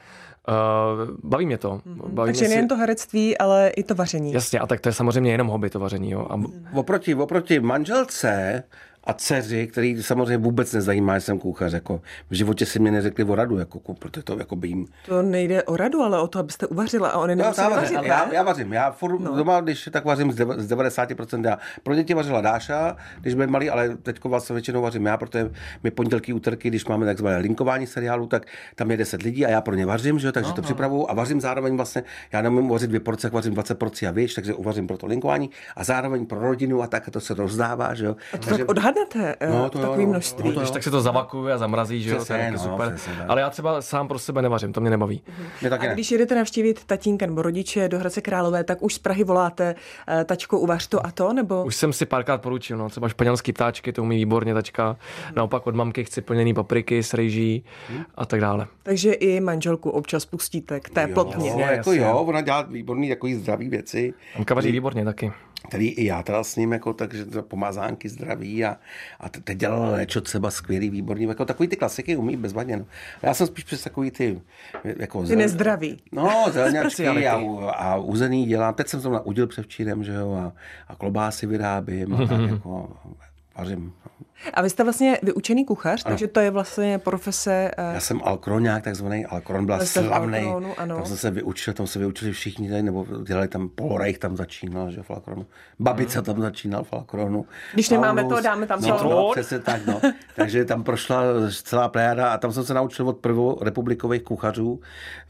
uh, 0.48 1.16
baví 1.24 1.46
mě 1.46 1.58
to. 1.58 1.82
Baví 1.86 2.28
Takže 2.28 2.46
mě 2.46 2.50
nejen 2.50 2.68
to 2.68 2.76
herectví, 2.76 3.38
ale 3.38 3.70
i 3.70 3.84
to 3.84 3.96
vaření. 3.96 4.34
Jasně, 4.34 4.60
a 4.60 4.68
tak 4.68 4.80
to 4.80 4.90
je 4.90 4.94
samozřejmě 4.94 5.32
jenom 5.32 5.48
hobby, 5.48 5.70
to 5.70 5.80
vaření. 5.80 6.12
Jo. 6.12 6.28
A 6.30 6.36
oproti, 6.80 7.16
oproti 7.16 7.60
manželce 7.60 8.64
a 9.08 9.14
dceři, 9.14 9.68
který 9.68 10.04
samozřejmě 10.04 10.38
vůbec 10.38 10.74
nezajímá, 10.74 11.18
že 11.18 11.26
jsem 11.26 11.40
kuchař. 11.40 11.74
Jako 11.74 12.02
v 12.30 12.34
životě 12.34 12.66
si 12.66 12.80
mě 12.80 12.92
neřekli 12.92 13.24
o 13.24 13.36
radu, 13.36 13.58
jako, 13.58 13.94
protože 13.94 14.24
to 14.24 14.38
jako 14.40 14.56
by 14.56 14.68
jim... 14.68 14.86
To 15.06 15.22
nejde 15.22 15.64
o 15.64 15.78
radu, 15.78 16.02
ale 16.02 16.22
o 16.22 16.28
to, 16.28 16.40
abyste 16.40 16.68
uvařila 16.68 17.10
a 17.10 17.18
oni 17.18 17.36
nemusí 17.36 17.62
já, 17.62 17.70
vařit, 17.70 17.98
já, 18.04 18.34
já 18.34 18.44
vařím, 18.44 18.74
já 18.74 18.92
furt 18.92 19.20
no. 19.20 19.36
doma, 19.36 19.62
když 19.62 19.90
tak 19.92 20.06
vařím 20.06 20.32
z 20.32 20.36
deva- 20.36 20.60
z 20.60 20.72
90%. 20.72 21.46
Já. 21.46 21.58
Pro 21.84 21.96
děti 21.96 22.14
vařila 22.14 22.42
Dáša, 22.42 22.96
když 23.22 23.34
byl 23.34 23.48
malý, 23.48 23.70
ale 23.70 23.98
teď 23.98 24.24
vlastně 24.24 24.54
většinou 24.54 24.82
vařím 24.82 25.06
já, 25.06 25.18
protože 25.18 25.52
my 25.84 25.92
pondělky, 25.92 26.34
úterky, 26.34 26.70
když 26.70 26.86
máme 26.86 27.06
takzvané 27.06 27.38
linkování 27.38 27.88
seriálu, 27.88 28.28
tak 28.28 28.46
tam 28.76 28.92
je 28.92 28.98
10 28.98 29.22
lidí 29.22 29.46
a 29.46 29.50
já 29.50 29.62
pro 29.62 29.76
ně 29.76 29.86
vařím, 29.86 30.20
že 30.20 30.28
jo, 30.28 30.32
takže 30.32 30.54
to 30.54 30.62
připravuju 30.62 31.06
a 31.10 31.14
vařím 31.14 31.42
zároveň 31.42 31.76
vlastně, 31.76 32.04
já 32.32 32.42
nemůžu 32.42 32.68
vařit 32.68 32.88
dvě 32.88 33.00
porce, 33.00 33.30
vařím 33.30 33.54
20 33.54 33.76
porcí 33.76 34.08
a 34.08 34.12
víš, 34.12 34.34
takže 34.34 34.54
uvařím 34.54 34.88
pro 34.88 34.98
to 34.98 35.08
linkování 35.08 35.50
a 35.76 35.84
zároveň 35.84 36.26
pro 36.26 36.40
rodinu 36.40 36.82
a 36.82 36.88
tak 36.88 37.08
a 37.08 37.12
to 37.12 37.20
se 37.20 37.34
rozdává, 37.34 37.94
že 37.94 38.06
jo. 38.06 38.16
A 38.34 38.38
to 38.38 38.50
tak 38.50 38.62
odhadnete 39.02 39.46
No, 39.50 39.58
no, 39.58 39.70
to 39.70 39.80
takové 39.80 40.04
no. 40.04 40.10
množství. 40.10 40.44
No, 40.50 40.54
to 40.54 40.60
jo. 40.60 40.62
když 40.62 40.72
tak 40.72 40.84
se 40.84 40.92
to 40.92 41.02
zavakuje 41.02 41.54
a 41.54 41.58
zamrazí, 41.58 42.02
že 42.04 42.10
jo, 42.10 42.16
to 42.16 42.34
je 42.34 42.40
Přesně, 42.40 42.52
no, 42.52 42.60
super. 42.60 42.94
přesně 42.96 43.14
tak. 43.14 43.26
Ale 43.30 43.42
já 43.42 43.50
třeba 43.50 43.82
sám 43.82 44.08
pro 44.08 44.20
sebe 44.20 44.42
nevařím, 44.42 44.74
to 44.74 44.82
mě 44.82 44.90
nebaví. 44.90 45.22
Mě 45.62 45.70
taky 45.70 45.86
A 45.86 45.90
ne. 45.90 45.94
když 45.94 46.12
jedete 46.12 46.36
navštívit 46.36 46.84
tatínka 46.86 47.26
nebo 47.26 47.42
rodiče 47.42 47.90
do 47.90 48.00
Hradce 48.00 48.22
Králové, 48.22 48.64
tak 48.64 48.84
už 48.84 48.94
z 48.94 49.00
Prahy 49.00 49.24
voláte, 49.24 49.76
eh, 50.08 50.24
tačko, 50.24 50.60
uvař 50.60 50.88
to 50.88 51.06
a 51.06 51.12
to, 51.12 51.34
nebo? 51.34 51.64
Už 51.64 51.76
jsem 51.76 51.94
si 51.94 52.06
párkrát 52.06 52.42
poručil, 52.42 52.78
no, 52.78 52.90
třeba 52.90 53.10
španělský 53.10 53.54
ptáčky, 53.54 53.94
to 53.94 54.02
umí 54.02 54.18
výborně 54.18 54.54
tačka. 54.54 54.96
Naopak 55.36 55.68
od 55.68 55.76
mamky 55.76 56.04
chci 56.04 56.22
plněný 56.22 56.54
papriky 56.54 57.04
s 57.04 57.14
rejží 57.14 57.64
a 58.16 58.26
tak 58.26 58.42
dále. 58.42 58.68
Takže 58.84 59.14
i 59.14 59.40
manželku 59.40 59.90
občas 59.90 60.26
pustíte 60.26 60.80
k 60.80 60.90
té 60.90 61.08
plotně. 61.08 61.50
Jo, 61.50 61.60
Jasně, 61.60 61.76
jako 61.76 61.92
jo, 61.94 62.18
ona 62.20 62.42
dělá 62.42 62.62
výborný 62.62 63.10
takový 63.10 63.36
zdravý 63.36 63.70
věci. 63.70 64.14
Mamka 64.36 64.54
vaří 64.54 64.72
výborně 64.72 65.06
taky. 65.06 65.32
který 65.68 65.90
i 65.90 66.06
já 66.06 66.24
teda 66.24 66.44
s 66.44 66.56
ním, 66.56 66.72
jako, 66.72 66.94
takže 66.94 67.26
to 67.26 67.42
pomazánky 67.44 68.10
zdraví 68.10 68.66
a, 68.66 68.78
a 69.20 69.30
te- 69.30 69.42
teď 69.42 69.58
dělal 69.58 69.92
léčo 69.92 70.22
třeba 70.22 70.52
skvělý, 70.52 70.90
výborný, 70.90 71.24
jako 71.24 71.46
takový 71.46 71.68
ty 71.70 71.76
klasiky 71.76 72.16
umí 72.16 72.38
bezvadně. 72.38 72.78
No. 72.78 72.86
Já 73.22 73.34
jsem 73.34 73.48
spíš 73.48 73.64
přes 73.64 73.84
takový 73.84 74.12
ty, 74.12 74.42
jako 74.84 75.24
Ty 75.24 75.36
nezdraví. 75.36 76.02
No, 76.12 76.46
zelenňačky 76.52 76.90
Speciality. 76.90 77.28
a, 77.28 77.72
a 77.72 77.96
uzený 77.98 78.46
dělám. 78.46 78.74
Teď 78.74 78.88
jsem 78.88 79.02
to 79.02 79.22
udil 79.24 79.48
převčírem, 79.48 80.04
že 80.04 80.14
jo, 80.14 80.34
a, 80.34 80.54
a 80.88 80.96
klobásy 80.96 81.48
vyrábím 81.48 82.14
a 82.16 82.18
tak 82.28 82.42
jako 82.50 82.98
vařím. 83.58 83.94
A 84.54 84.62
vy 84.62 84.70
jste 84.70 84.84
vlastně 84.84 85.20
vyučený 85.24 85.66
kuchař, 85.66 86.04
takže 86.04 86.28
to 86.28 86.40
je 86.40 86.52
vlastně 86.52 86.98
profese... 87.00 87.72
eh, 87.78 87.94
Já 87.94 88.00
jsem 88.00 88.22
Alkroňák, 88.24 88.84
takzvaný 88.84 89.26
Alkron 89.26 89.66
byl 89.66 89.86
slavný. 89.86 90.38
Alkronu, 90.40 90.74
ano. 90.80 90.96
Tam 90.96 91.06
jsem 91.06 91.18
se 91.18 91.32
vyučil, 91.32 91.74
tam 91.74 91.88
se 91.88 92.00
vyučili 92.00 92.32
všichni, 92.32 92.70
tady, 92.70 92.82
nebo 92.84 93.06
dělali 93.24 93.48
tam 93.48 93.70
Polorejch 93.70 94.18
tam 94.18 94.38
začínal, 94.38 94.92
že 94.92 95.04
v 95.04 95.12
Alkronu. 95.12 95.46
Babice 95.80 96.22
tam 96.22 96.42
začínal 96.42 96.84
v 96.84 96.94
Alkronu. 96.94 97.46
Když 97.74 97.90
nemáme 97.90 98.22
Paulus. 98.22 98.38
to, 98.38 98.44
dáme 98.44 98.68
tam 98.68 98.82
no, 98.82 98.88
no, 99.04 99.30
přesně 99.32 99.60
tak, 99.60 99.86
no. 99.86 100.02
Takže 100.36 100.66
tam 100.66 100.84
prošla 100.84 101.24
celá 101.64 101.90
plejáda 101.90 102.30
a 102.34 102.38
tam 102.38 102.52
jsem 102.54 102.64
se 102.64 102.74
naučil 102.74 103.10
od 103.10 103.18
prvorepublikových 103.18 104.24
kuchařů 104.24 104.80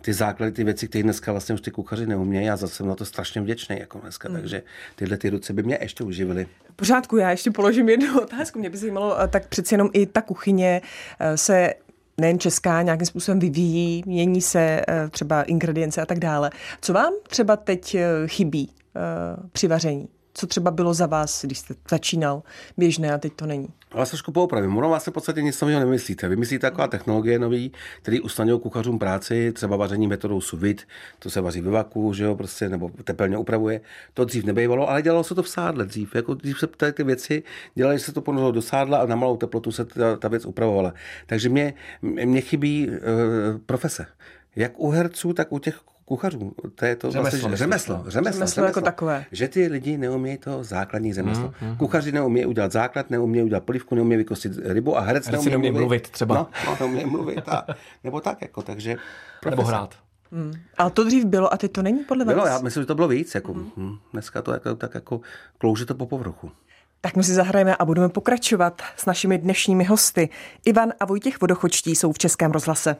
ty 0.01 0.13
základy, 0.13 0.51
ty 0.51 0.63
věci, 0.63 0.87
které 0.87 1.03
dneska 1.03 1.31
vlastně 1.31 1.55
už 1.55 1.61
ty 1.61 1.71
kuchaři 1.71 2.07
neumějí. 2.07 2.45
Já 2.45 2.55
zase 2.57 2.75
jsem 2.75 2.87
na 2.87 2.95
to 2.95 3.05
strašně 3.05 3.41
vděčný 3.41 3.79
jako 3.79 3.99
dneska, 3.99 4.29
Mm. 4.29 4.35
takže 4.35 4.63
tyhle 4.95 5.17
ty 5.17 5.29
ruce 5.29 5.53
by 5.53 5.63
mě 5.63 5.77
ještě 5.81 6.03
uživily. 6.03 6.47
V 6.73 6.75
pořádku, 6.75 7.17
já 7.17 7.29
ještě 7.31 7.51
položím 7.51 7.89
jednu 7.89 8.19
otázku. 8.21 8.59
Mě 8.59 8.69
by 8.69 8.77
zajímalo, 8.77 8.96
eh, 9.23 9.27
tak 9.27 9.47
přeci 9.47 9.73
jenom 9.73 9.89
i 9.93 10.05
ta 10.05 10.21
kuchyně 10.21 10.81
eh, 11.19 11.37
se 11.37 11.73
nejen 12.17 12.39
česká 12.39 12.81
nějakým 12.81 13.05
způsobem 13.05 13.39
vyvíjí, 13.39 14.03
mění 14.05 14.41
se 14.41 14.81
eh, 14.87 15.09
třeba 15.09 15.43
ingredience 15.43 16.01
a 16.01 16.05
tak 16.05 16.19
dále. 16.19 16.49
Co 16.81 16.93
vám 16.93 17.13
třeba 17.29 17.55
teď 17.55 17.97
chybí 18.27 18.73
při 19.51 19.67
vaření? 19.67 20.07
Co 20.39 20.47
třeba 20.47 20.71
bylo 20.71 20.93
za 20.93 21.05
vás, 21.05 21.45
když 21.45 21.59
jste 21.59 21.75
začínal 21.89 22.43
běžné 22.77 23.13
a 23.13 23.17
teď 23.17 23.33
to 23.33 23.45
není? 23.45 23.67
Ale 23.91 24.05
se 24.05 24.11
trošku 24.11 24.31
poopravím. 24.31 24.77
Ono 24.77 24.89
vlastně 24.89 25.11
v 25.11 25.13
podstatě 25.13 25.41
nic 25.41 25.61
nového 25.61 25.79
nemyslíte. 25.79 26.27
Vymyslíte 26.27 26.61
taková 26.67 26.87
technologie 26.87 27.39
nový, 27.39 27.71
který 28.01 28.21
usnadňují 28.21 28.59
kuchařům 28.59 28.99
práci, 28.99 29.51
třeba 29.51 29.75
vaření 29.75 30.07
metodou 30.07 30.41
sous 30.41 30.61
vide, 30.61 30.83
to 31.19 31.29
se 31.29 31.41
vaří 31.41 31.61
ve 31.61 31.71
vaku, 31.71 32.13
že 32.13 32.23
jo, 32.23 32.35
prostě, 32.35 32.69
nebo 32.69 32.91
tepelně 33.03 33.37
upravuje. 33.37 33.81
To 34.13 34.25
dřív 34.25 34.43
nebejvalo, 34.43 34.89
ale 34.89 35.01
dělalo 35.01 35.23
se 35.23 35.35
to 35.35 35.43
v 35.43 35.49
sádle 35.49 35.85
dřív. 35.85 36.15
Jako 36.15 36.33
dřív 36.33 36.59
se 36.59 36.67
tady 36.67 36.93
ty 36.93 37.03
věci 37.03 37.43
dělali, 37.75 37.97
že 37.97 38.05
se 38.05 38.11
to 38.11 38.21
ponořilo 38.21 38.51
do 38.51 38.61
sádla 38.61 38.97
a 38.97 39.05
na 39.05 39.15
malou 39.15 39.37
teplotu 39.37 39.71
se 39.71 39.85
ta, 39.85 40.15
ta 40.15 40.27
věc 40.27 40.45
upravovala. 40.45 40.93
Takže 41.25 41.49
mě, 41.49 41.73
mě 42.01 42.41
chybí 42.41 42.87
uh, 42.89 42.95
profese. 43.65 44.05
Jak 44.55 44.79
u 44.79 44.89
herců, 44.89 45.33
tak 45.33 45.51
u 45.51 45.59
těch 45.59 45.79
kuchařů. 46.07 46.51
To 46.75 46.85
je 46.85 46.95
to 46.95 47.11
Řemeslo, 47.11 47.39
vlastně, 47.39 47.57
řemeslo, 47.57 47.95
no. 47.97 48.11
řemeslo, 48.11 48.39
Řemeslo 48.39 48.63
jako 48.65 48.81
takové. 48.81 49.25
že 49.31 49.47
ty 49.47 49.67
lidi 49.67 49.97
neumějí 49.97 50.37
to 50.37 50.63
základní 50.63 51.13
řemeslo. 51.13 51.53
Mm, 51.61 51.67
mm. 51.67 51.77
Kuchaři 51.77 52.11
neumějí 52.11 52.45
udělat 52.45 52.71
základ, 52.71 53.09
neumějí 53.09 53.43
udělat 53.45 53.63
polivku, 53.63 53.95
neumějí 53.95 54.17
vykostit 54.17 54.51
rybu 54.63 54.97
a 54.97 55.01
herec 55.01 55.29
neumějí 55.29 55.57
mluvit. 55.57 55.71
mluvit 55.79 56.09
třeba. 56.09 56.35
No, 56.35 56.47
no 56.65 56.77
neumějí 56.79 57.05
mluvit. 57.05 57.49
A, 57.49 57.65
nebo 58.03 58.21
tak, 58.21 58.41
jako, 58.41 58.61
takže... 58.61 58.89
Nebo 59.45 59.55
profese. 59.55 59.67
hrát. 59.67 59.95
A 60.77 60.89
to 60.89 61.03
dřív 61.03 61.25
bylo 61.25 61.53
a 61.53 61.57
teď 61.57 61.71
to 61.71 61.81
není 61.81 62.03
podle 62.03 62.25
vás? 62.25 62.35
Bylo, 62.35 62.47
já 62.47 62.59
myslím, 62.59 62.83
že 62.83 62.87
to 62.87 62.95
bylo 62.95 63.07
víc. 63.07 63.35
Jako, 63.35 63.53
mm. 63.53 63.97
Dneska 64.13 64.41
to 64.41 64.51
jako, 64.51 64.75
tak 64.75 64.95
jako 64.95 65.21
klouže 65.57 65.85
to 65.85 65.95
po 65.95 66.05
povrchu. 66.05 66.51
Tak 67.01 67.15
my 67.15 67.23
si 67.23 67.33
zahrajeme 67.33 67.75
a 67.75 67.85
budeme 67.85 68.09
pokračovat 68.09 68.81
s 68.97 69.05
našimi 69.05 69.37
dnešními 69.37 69.83
hosty. 69.83 70.29
Ivan 70.65 70.93
a 70.99 71.05
Vojtěch 71.05 71.41
Vodochočtí 71.41 71.95
jsou 71.95 72.11
v 72.11 72.17
Českém 72.17 72.51
rozhlase. 72.51 72.95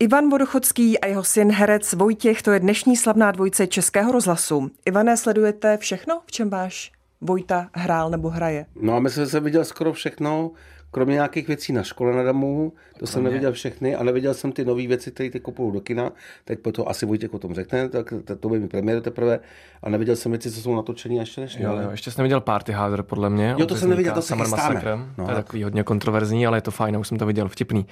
Ivan 0.00 0.30
Vodochodský 0.30 1.00
a 1.00 1.06
jeho 1.06 1.24
syn 1.24 1.52
herec 1.52 1.92
Vojtěch, 1.92 2.42
to 2.42 2.50
je 2.52 2.60
dnešní 2.60 2.96
slavná 2.96 3.30
dvojice 3.30 3.66
Českého 3.66 4.12
rozhlasu. 4.12 4.70
Ivane, 4.86 5.16
sledujete 5.16 5.76
všechno, 5.76 6.20
v 6.26 6.32
čem 6.32 6.50
váš 6.50 6.92
Vojta 7.20 7.68
hrál 7.74 8.10
nebo 8.10 8.28
hraje? 8.28 8.66
No 8.80 8.96
a 8.96 9.00
myslím, 9.00 9.24
že 9.24 9.30
jsem 9.30 9.44
viděl 9.44 9.64
skoro 9.64 9.92
všechno, 9.92 10.50
kromě 10.96 11.14
nějakých 11.14 11.48
věcí 11.48 11.72
na 11.72 11.82
škole 11.82 12.16
na 12.16 12.22
Damu, 12.22 12.72
to 12.98 13.06
jsem 13.06 13.24
neviděl 13.24 13.52
všechny 13.52 13.96
a 13.96 14.02
neviděl 14.02 14.34
jsem 14.34 14.52
ty 14.52 14.64
nové 14.64 14.86
věci, 14.86 15.10
které 15.10 15.30
ty 15.30 15.40
kupují 15.40 15.72
do 15.72 15.80
kina. 15.80 16.12
Teď 16.44 16.58
po 16.58 16.72
to 16.72 16.88
asi 16.88 17.06
Vojtěch 17.06 17.34
o 17.34 17.38
tom 17.38 17.54
řekne, 17.54 17.88
tak 17.88 18.12
to, 18.24 18.36
to 18.36 18.48
by 18.48 18.60
mi 18.60 18.68
premiéru 18.68 19.00
teprve. 19.00 19.40
A 19.82 19.90
neviděl 19.90 20.16
jsem 20.16 20.32
věci, 20.32 20.50
co 20.50 20.60
jsou 20.60 20.76
natočené 20.76 21.14
ještě 21.14 21.40
než 21.40 21.56
Jo, 21.56 21.76
jo, 21.82 21.90
ještě 21.90 22.10
jsem 22.10 22.22
neviděl 22.22 22.40
Party 22.40 22.72
Harder, 22.72 23.02
podle 23.02 23.30
mě. 23.30 23.54
Jo, 23.58 23.66
to 23.66 23.76
jsem 23.76 23.90
neviděl, 23.90 24.14
to 24.14 24.22
se. 24.22 24.36
No. 24.36 25.24
To 25.24 25.30
je 25.30 25.34
takový 25.34 25.64
hodně 25.64 25.82
kontroverzní, 25.82 26.46
ale 26.46 26.56
je 26.56 26.62
to 26.62 26.70
fajn, 26.70 26.96
už 26.96 27.08
jsem 27.08 27.18
to 27.18 27.26
viděl, 27.26 27.48
vtipný. 27.48 27.86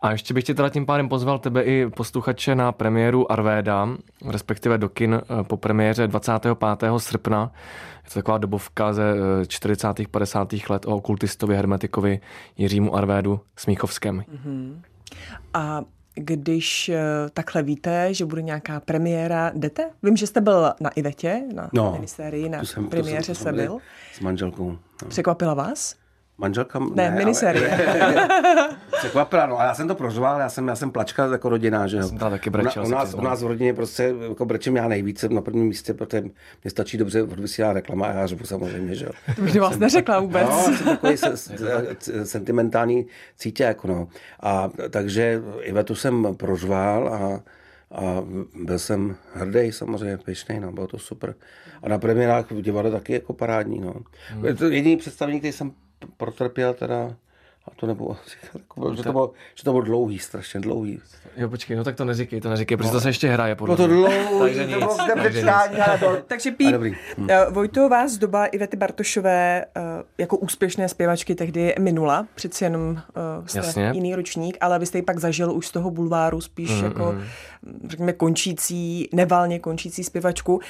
A 0.00 0.12
ještě 0.12 0.34
bych 0.34 0.44
tě 0.44 0.54
teda 0.54 0.68
tím 0.68 0.86
pádem 0.86 1.08
pozval 1.08 1.38
tebe 1.38 1.62
i 1.62 1.86
posluchače 1.96 2.54
na 2.54 2.72
premiéru 2.72 3.32
Arvéda, 3.32 3.88
respektive 4.28 4.78
do 4.78 4.88
kin 4.88 5.14
eh, 5.14 5.44
po 5.44 5.56
premiéře 5.56 6.06
25. 6.06 6.58
srpna. 6.98 7.52
Je 8.04 8.10
to 8.10 8.14
taková 8.14 8.38
dobovka 8.38 8.92
ze 8.92 9.14
eh, 9.42 9.46
40. 9.46 10.08
50. 10.10 10.54
let 10.68 10.86
o 10.86 10.96
okultistovi 10.96 11.56
hermetikovi 11.56 12.20
Jiřímu 12.56 12.94
Arvédu 12.96 13.40
Smíchovském. 13.56 14.24
A 15.54 15.82
když 16.14 16.88
eh, 16.88 17.00
takhle 17.32 17.62
víte, 17.62 18.14
že 18.14 18.24
bude 18.24 18.42
nějaká 18.42 18.80
premiéra, 18.80 19.52
jdete? 19.54 19.90
Vím, 20.02 20.16
že 20.16 20.26
jste 20.26 20.40
byl 20.40 20.72
na 20.80 20.90
Ivetě, 20.90 21.42
na 21.54 21.70
No, 21.72 21.92
minisérii, 21.92 22.48
na 22.48 22.64
jsem, 22.64 22.88
premiéře 22.88 23.34
jsem 23.34 23.54
byli 23.54 23.66
byl. 23.66 23.78
S 24.12 24.20
manželkou. 24.20 24.70
No. 25.02 25.08
Překvapila 25.08 25.54
vás? 25.54 25.96
Manželka? 26.38 26.78
Ne, 26.94 27.10
minisérie. 27.10 27.70
Ale, 28.02 28.28
překvapila, 28.98 29.46
no 29.46 29.60
a 29.60 29.64
já 29.64 29.74
jsem 29.74 29.88
to 29.88 29.94
prožval, 29.94 30.40
já 30.40 30.48
jsem, 30.48 30.68
já 30.68 30.76
jsem 30.76 30.90
plačka 30.90 31.26
jako 31.26 31.48
rodina, 31.48 31.86
že 31.86 31.96
jo. 31.96 32.08
jsem 32.08 32.18
taky 32.18 32.50
u, 32.50 32.52
brečel, 32.52 32.86
u, 32.86 32.88
nás, 32.88 33.14
u 33.14 33.20
nás 33.20 33.42
v 33.42 33.46
rodině 33.46 33.74
prostě 33.74 34.14
jako 34.28 34.44
brečím 34.44 34.76
já 34.76 34.88
nejvíc, 34.88 35.18
jsem 35.20 35.34
na 35.34 35.40
prvním 35.40 35.66
místě, 35.66 35.94
protože 35.94 36.22
mě 36.64 36.70
stačí 36.70 36.98
dobře 36.98 37.22
vysílá 37.22 37.72
reklama 37.72 38.06
a 38.06 38.12
já 38.12 38.26
řvu 38.26 38.44
samozřejmě, 38.44 38.94
že 38.94 39.04
jo. 39.04 39.10
To 39.36 39.42
bych 39.42 39.60
vás 39.60 39.78
neřekla 39.78 40.20
vůbec. 40.20 40.48
No, 40.48 40.62
jsem 40.62 40.86
takový 40.86 41.16
se, 41.16 41.36
se, 41.36 42.26
sentimentální 42.26 43.06
cítě, 43.36 43.62
jako 43.62 43.88
no. 43.88 44.08
A 44.40 44.70
takže 44.90 45.42
Ivetu 45.60 45.94
jsem 45.94 46.36
prožval 46.36 47.08
a 47.08 47.40
A 47.90 48.20
byl 48.64 48.78
jsem 48.78 49.16
hrdý, 49.34 49.72
samozřejmě 49.72 50.18
pyšný, 50.18 50.60
no, 50.60 50.72
bylo 50.72 50.86
to 50.86 50.98
super. 50.98 51.34
A 51.82 51.88
na 51.88 51.98
premiérách 51.98 52.50
v 52.50 52.60
divadle 52.60 52.90
taky 52.90 53.12
jako 53.12 53.32
parádní, 53.32 53.80
no. 53.80 53.94
Hmm. 54.28 54.56
To 54.56 54.64
jediný 54.64 54.96
představení, 54.96 55.38
který 55.38 55.52
jsem 55.52 55.72
protrpěl 56.16 56.74
teda, 56.74 57.14
a 57.68 57.70
to 57.76 57.86
nebudu 57.86 58.16
říkat, 58.28 58.60
jako, 58.60 58.94
že, 58.94 59.02
to 59.02 59.12
bylo, 59.12 59.32
že 59.54 59.64
to 59.64 59.70
bylo 59.70 59.82
dlouhý, 59.82 60.18
strašně 60.18 60.60
dlouhý. 60.60 61.00
Jo, 61.36 61.48
počkej, 61.48 61.76
no 61.76 61.84
tak 61.84 61.96
to 61.96 62.04
neříkej, 62.04 62.40
to 62.40 62.50
neříkej, 62.50 62.76
protože 62.76 62.88
no. 62.88 62.92
to 62.92 63.00
se 63.00 63.08
ještě 63.08 63.28
hraje. 63.28 63.54
Podle 63.54 63.76
bylo 63.76 63.88
to 63.88 63.94
dlouhý, 63.94 64.38
takže 64.54 64.66
to 64.66 64.78
bylo 64.78 65.28
přečtání, 65.28 65.76
ale 65.76 65.98
to... 65.98 66.16
Takže 66.26 66.50
Pít, 66.50 66.74
hm. 67.18 67.28
Vojto, 67.50 67.88
vás 67.88 68.18
doba 68.18 68.46
Ivety 68.46 68.76
Bartošové 68.76 69.64
uh, 69.76 69.82
jako 70.18 70.36
úspěšné 70.36 70.88
zpěvačky 70.88 71.34
tehdy 71.34 71.74
minula, 71.78 72.26
přeci 72.34 72.64
jenom 72.64 72.90
uh, 72.90 73.46
jste 73.46 73.58
Jasně. 73.58 73.90
jiný 73.94 74.14
ročník, 74.14 74.56
ale 74.60 74.78
vy 74.78 74.86
jste 74.86 74.98
ji 74.98 75.02
pak 75.02 75.18
zažil 75.18 75.52
už 75.52 75.66
z 75.66 75.70
toho 75.70 75.90
bulváru 75.90 76.40
spíš 76.40 76.70
mm, 76.70 76.84
jako, 76.84 77.12
mm. 77.12 77.88
řekněme, 77.88 78.12
končící, 78.12 79.08
nevalně 79.12 79.58
končící 79.58 80.04
zpěvačku. 80.04 80.60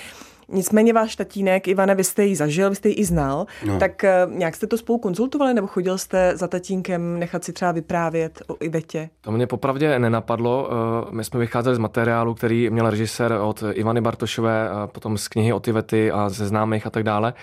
Nicméně 0.53 0.93
váš 0.93 1.17
tatínek, 1.17 1.69
Ivane, 1.69 1.95
vy 1.95 2.05
jste 2.05 2.25
ji 2.25 2.37
zažil, 2.37 2.71
vy 2.71 2.77
jste 2.77 2.89
ji 2.89 2.95
i 2.95 3.05
znal, 3.05 3.47
no. 3.67 3.79
tak 3.79 4.05
eh, 4.05 4.27
nějak 4.29 4.57
jste 4.57 4.67
to 4.67 4.79
spolu 4.79 4.99
konzultovali, 4.99 5.55
nebo 5.55 5.67
chodil 5.67 5.99
jste 5.99 6.37
za 6.37 6.49
tatínkem 6.49 7.19
nechat 7.19 7.45
si 7.45 7.53
třeba 7.53 7.73
vyprávět 7.73 8.43
o 8.47 8.57
Ivetě? 8.61 9.11
To 9.21 9.33
mě 9.33 9.47
popravdě 9.47 9.99
nenapadlo. 9.99 10.71
Eh, 10.71 11.15
my 11.15 11.25
jsme 11.25 11.41
vycházeli 11.41 11.77
z 11.77 11.79
materiálu, 11.79 12.35
který 12.35 12.71
měl 12.71 12.91
režisér 12.91 13.33
od 13.33 13.65
Ivany 13.73 14.01
Bartošové, 14.01 14.71
potom 14.87 15.19
z 15.19 15.29
knihy 15.29 15.53
od 15.53 15.69
Ivety 15.69 16.11
a 16.11 16.29
ze 16.29 16.47
známých 16.47 16.87
a 16.87 16.91
tak 16.91 17.03
dále. 17.03 17.35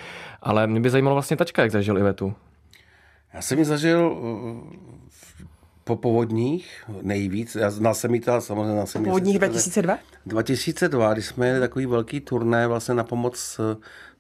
Ale 0.42 0.68
mě 0.68 0.80
by 0.80 0.90
zajímalo 0.90 1.16
vlastně 1.16 1.38
tačka, 1.38 1.62
jak 1.62 1.72
zažil 1.72 1.98
Ivetu. 1.98 2.34
Já 3.34 3.42
jsem 3.42 3.60
ji 3.60 3.66
zažil 3.66 4.18
po 5.88 5.96
povodních 5.96 6.84
nejvíc. 7.02 7.56
Já 7.56 7.72
znal 7.72 7.94
jsem 7.94 8.14
ji 8.14 8.20
teda 8.20 8.42
samozřejmě. 8.42 8.74
Znal 8.74 8.88
jsem 8.88 9.04
povodních 9.04 9.40
2002? 9.40 9.98
2002, 10.26 11.14
když 11.14 11.26
jsme 11.26 11.48
jeli 11.48 11.60
takový 11.60 11.86
velký 11.86 12.20
turné 12.20 12.68
vlastně 12.68 12.96
na 12.96 13.04
pomoc 13.04 13.60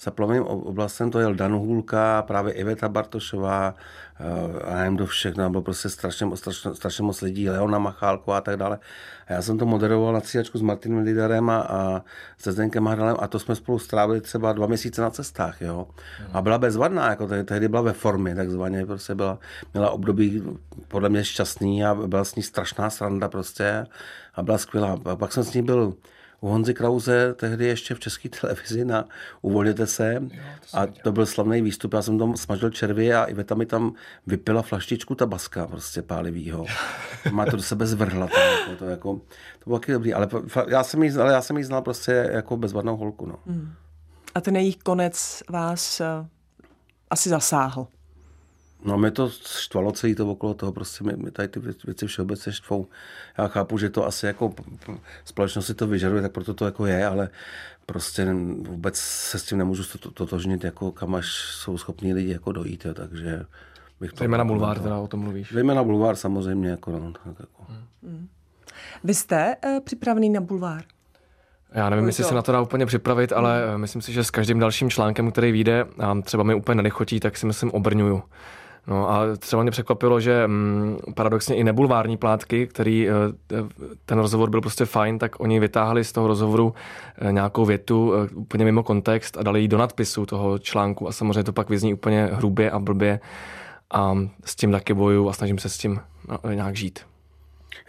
zaplavným 0.01 0.43
oblastem, 0.43 1.11
to 1.11 1.19
jel 1.19 1.35
Dan 1.35 1.53
Hůlka, 1.53 2.21
právě 2.21 2.53
Iveta 2.53 2.89
Bartošová, 2.89 3.75
eh, 4.19 4.63
a 4.63 4.75
nevím, 4.75 4.97
do 4.97 5.05
všechno, 5.05 5.49
bylo 5.49 5.63
prostě 5.63 5.89
strašně, 5.89 6.27
strašně, 6.37 6.75
strašně 6.75 7.03
moc 7.03 7.21
lidí, 7.21 7.49
Leona 7.49 7.79
Machálko 7.79 8.33
a 8.33 8.41
tak 8.41 8.57
dále. 8.57 8.79
A 9.27 9.33
já 9.33 9.41
jsem 9.41 9.57
to 9.57 9.65
moderoval 9.65 10.13
na 10.13 10.19
střídačku 10.19 10.57
s 10.57 10.61
Martinem 10.61 11.03
Liderem 11.03 11.49
a, 11.49 11.57
a 11.61 12.01
se 12.37 12.51
Zdenkem 12.51 12.85
Hradalem 12.85 13.15
a 13.19 13.27
to 13.27 13.39
jsme 13.39 13.55
spolu 13.55 13.79
strávili 13.79 14.21
třeba 14.21 14.53
dva 14.53 14.67
měsíce 14.67 15.01
na 15.01 15.09
cestách, 15.09 15.61
jo. 15.61 15.87
A 16.33 16.41
byla 16.41 16.57
bezvadná, 16.57 17.09
jako 17.09 17.27
tehdy 17.27 17.67
byla 17.67 17.81
ve 17.81 17.93
formě, 17.93 18.35
takzvaně, 18.35 18.85
prostě 18.85 19.15
byla, 19.15 19.39
měla 19.73 19.89
období 19.89 20.43
podle 20.87 21.09
mě 21.09 21.23
šťastný 21.23 21.85
a 21.85 21.95
byla 21.95 22.23
s 22.23 22.35
ní 22.35 22.43
strašná 22.43 22.89
sranda 22.89 23.27
prostě 23.27 23.87
a 24.35 24.43
byla 24.43 24.57
skvělá. 24.57 24.99
A 25.05 25.15
pak 25.15 25.33
jsem 25.33 25.43
s 25.43 25.53
ní 25.53 25.61
byl 25.61 25.93
u 26.45 26.47
Honzy 26.47 26.73
Krause 26.73 27.33
tehdy 27.33 27.65
ještě 27.65 27.95
v 27.95 27.99
české 27.99 28.29
televizi 28.29 28.85
na 28.85 29.05
Uvolněte 29.41 29.87
se 29.87 30.13
jo, 30.13 30.29
to 30.71 30.77
a 30.77 30.87
to 31.03 31.11
byl 31.11 31.25
slavný 31.25 31.61
výstup. 31.61 31.93
Já 31.93 32.01
jsem 32.01 32.19
tam 32.19 32.37
smažil 32.37 32.69
červy 32.69 33.13
a 33.13 33.25
Iveta 33.25 33.55
mi 33.55 33.65
tam 33.65 33.93
vypila 34.27 34.61
flaštičku 34.61 35.15
tabaska 35.15 35.67
prostě 35.67 36.01
pálivýho. 36.01 36.65
Má 37.31 37.45
to 37.45 37.55
do 37.55 37.63
sebe 37.63 37.87
zvrhla. 37.87 38.27
To, 38.27 38.39
jako, 38.39 38.75
to, 38.79 38.85
jako, 38.85 39.13
to 39.59 39.65
bylo 39.65 39.79
taky 39.79 39.91
dobrý, 39.91 40.13
ale 40.13 40.27
já 40.67 40.83
jsem 40.83 41.03
jí, 41.03 41.11
ale 41.11 41.33
já 41.33 41.41
jsem 41.41 41.57
jí 41.57 41.63
znal 41.63 41.81
prostě 41.81 42.29
jako 42.31 42.57
bezvadnou 42.57 42.97
holku. 42.97 43.25
No. 43.25 43.39
Hmm. 43.45 43.73
A 44.35 44.41
ten 44.41 44.55
jejich 44.55 44.77
konec 44.77 45.43
vás 45.49 46.01
uh, 46.19 46.27
asi 47.09 47.29
zasáhl. 47.29 47.87
No 48.85 48.97
mě 48.97 49.11
to 49.11 49.29
štvalo 49.59 49.91
celý 49.91 50.15
to 50.15 50.31
okolo 50.31 50.53
toho, 50.53 50.71
prostě 50.71 51.03
mi, 51.03 51.13
mi 51.17 51.31
tady 51.31 51.47
ty 51.47 51.59
věci 51.59 52.07
všeobecně 52.07 52.51
štvou. 52.51 52.87
Já 53.37 53.47
chápu, 53.47 53.77
že 53.77 53.89
to 53.89 54.05
asi 54.05 54.25
jako 54.25 54.53
společnost 55.25 55.65
si 55.65 55.73
to 55.73 55.87
vyžaduje, 55.87 56.21
tak 56.21 56.31
proto 56.31 56.53
to 56.53 56.65
jako 56.65 56.85
je, 56.85 57.05
ale 57.05 57.29
prostě 57.85 58.33
vůbec 58.59 58.97
se 58.97 59.39
s 59.39 59.43
tím 59.43 59.57
nemůžu 59.57 59.83
totožnit, 60.13 60.63
jako 60.63 60.91
kam 60.91 61.15
až 61.15 61.27
jsou 61.35 61.77
schopní 61.77 62.13
lidi 62.13 62.31
jako 62.31 62.51
dojít, 62.51 62.85
jo, 62.85 62.93
takže 62.93 63.45
bych 63.99 64.11
to... 64.11 64.17
Zejména 64.17 64.45
bulvár, 64.45 64.79
teda 64.79 64.97
o 64.97 65.07
tom 65.07 65.19
mluvíš. 65.19 65.53
Zejména 65.53 65.83
bulvár 65.83 66.15
samozřejmě, 66.15 66.69
jako 66.69 66.91
no, 66.91 67.11
tak 67.11 67.35
jako. 67.39 67.65
Hmm. 68.03 68.27
Vy 69.03 69.13
jste 69.13 69.55
uh, 69.65 69.79
připravený 69.79 70.29
na 70.29 70.41
bulvár? 70.41 70.83
Já 71.71 71.89
nevím, 71.89 72.07
jestli 72.07 72.23
se 72.23 72.35
na 72.35 72.41
to 72.41 72.51
dá 72.51 72.61
úplně 72.61 72.85
připravit, 72.85 73.33
ale 73.33 73.69
hmm. 73.69 73.81
myslím 73.81 74.01
si, 74.01 74.13
že 74.13 74.23
s 74.23 74.31
každým 74.31 74.59
dalším 74.59 74.89
článkem, 74.89 75.31
který 75.31 75.51
vyjde 75.51 75.85
a 75.99 76.21
třeba 76.21 76.43
mi 76.43 76.55
úplně 76.55 76.75
nenechotí, 76.75 77.19
tak 77.19 77.37
si 77.37 77.45
myslím 77.45 77.71
obrňuju. 77.71 78.23
No 78.87 79.09
a 79.09 79.35
třeba 79.39 79.61
mě 79.61 79.71
překvapilo, 79.71 80.19
že 80.19 80.47
mm, 80.47 80.97
paradoxně 81.15 81.55
i 81.55 81.63
nebulvární 81.63 82.17
plátky, 82.17 82.67
který 82.67 83.09
eh, 83.09 83.13
ten 84.05 84.19
rozhovor 84.19 84.49
byl 84.49 84.61
prostě 84.61 84.85
fajn, 84.85 85.19
tak 85.19 85.39
oni 85.39 85.59
vytáhli 85.59 86.03
z 86.03 86.11
toho 86.11 86.27
rozhovoru 86.27 86.73
eh, 87.17 87.31
nějakou 87.31 87.65
větu 87.65 88.13
eh, 88.13 88.35
úplně 88.35 88.65
mimo 88.65 88.83
kontext 88.83 89.37
a 89.37 89.43
dali 89.43 89.61
ji 89.61 89.67
do 89.67 89.77
nadpisu 89.77 90.25
toho 90.25 90.59
článku 90.59 91.07
a 91.07 91.11
samozřejmě 91.11 91.43
to 91.43 91.53
pak 91.53 91.69
vyzní 91.69 91.93
úplně 91.93 92.29
hrubě 92.33 92.71
a 92.71 92.79
blbě. 92.79 93.19
A 93.93 94.15
s 94.45 94.55
tím 94.55 94.71
taky 94.71 94.93
bojuju 94.93 95.29
a 95.29 95.33
snažím 95.33 95.57
se 95.57 95.69
s 95.69 95.77
tím 95.77 95.99
no, 96.27 96.51
nějak 96.53 96.75
žít 96.75 96.99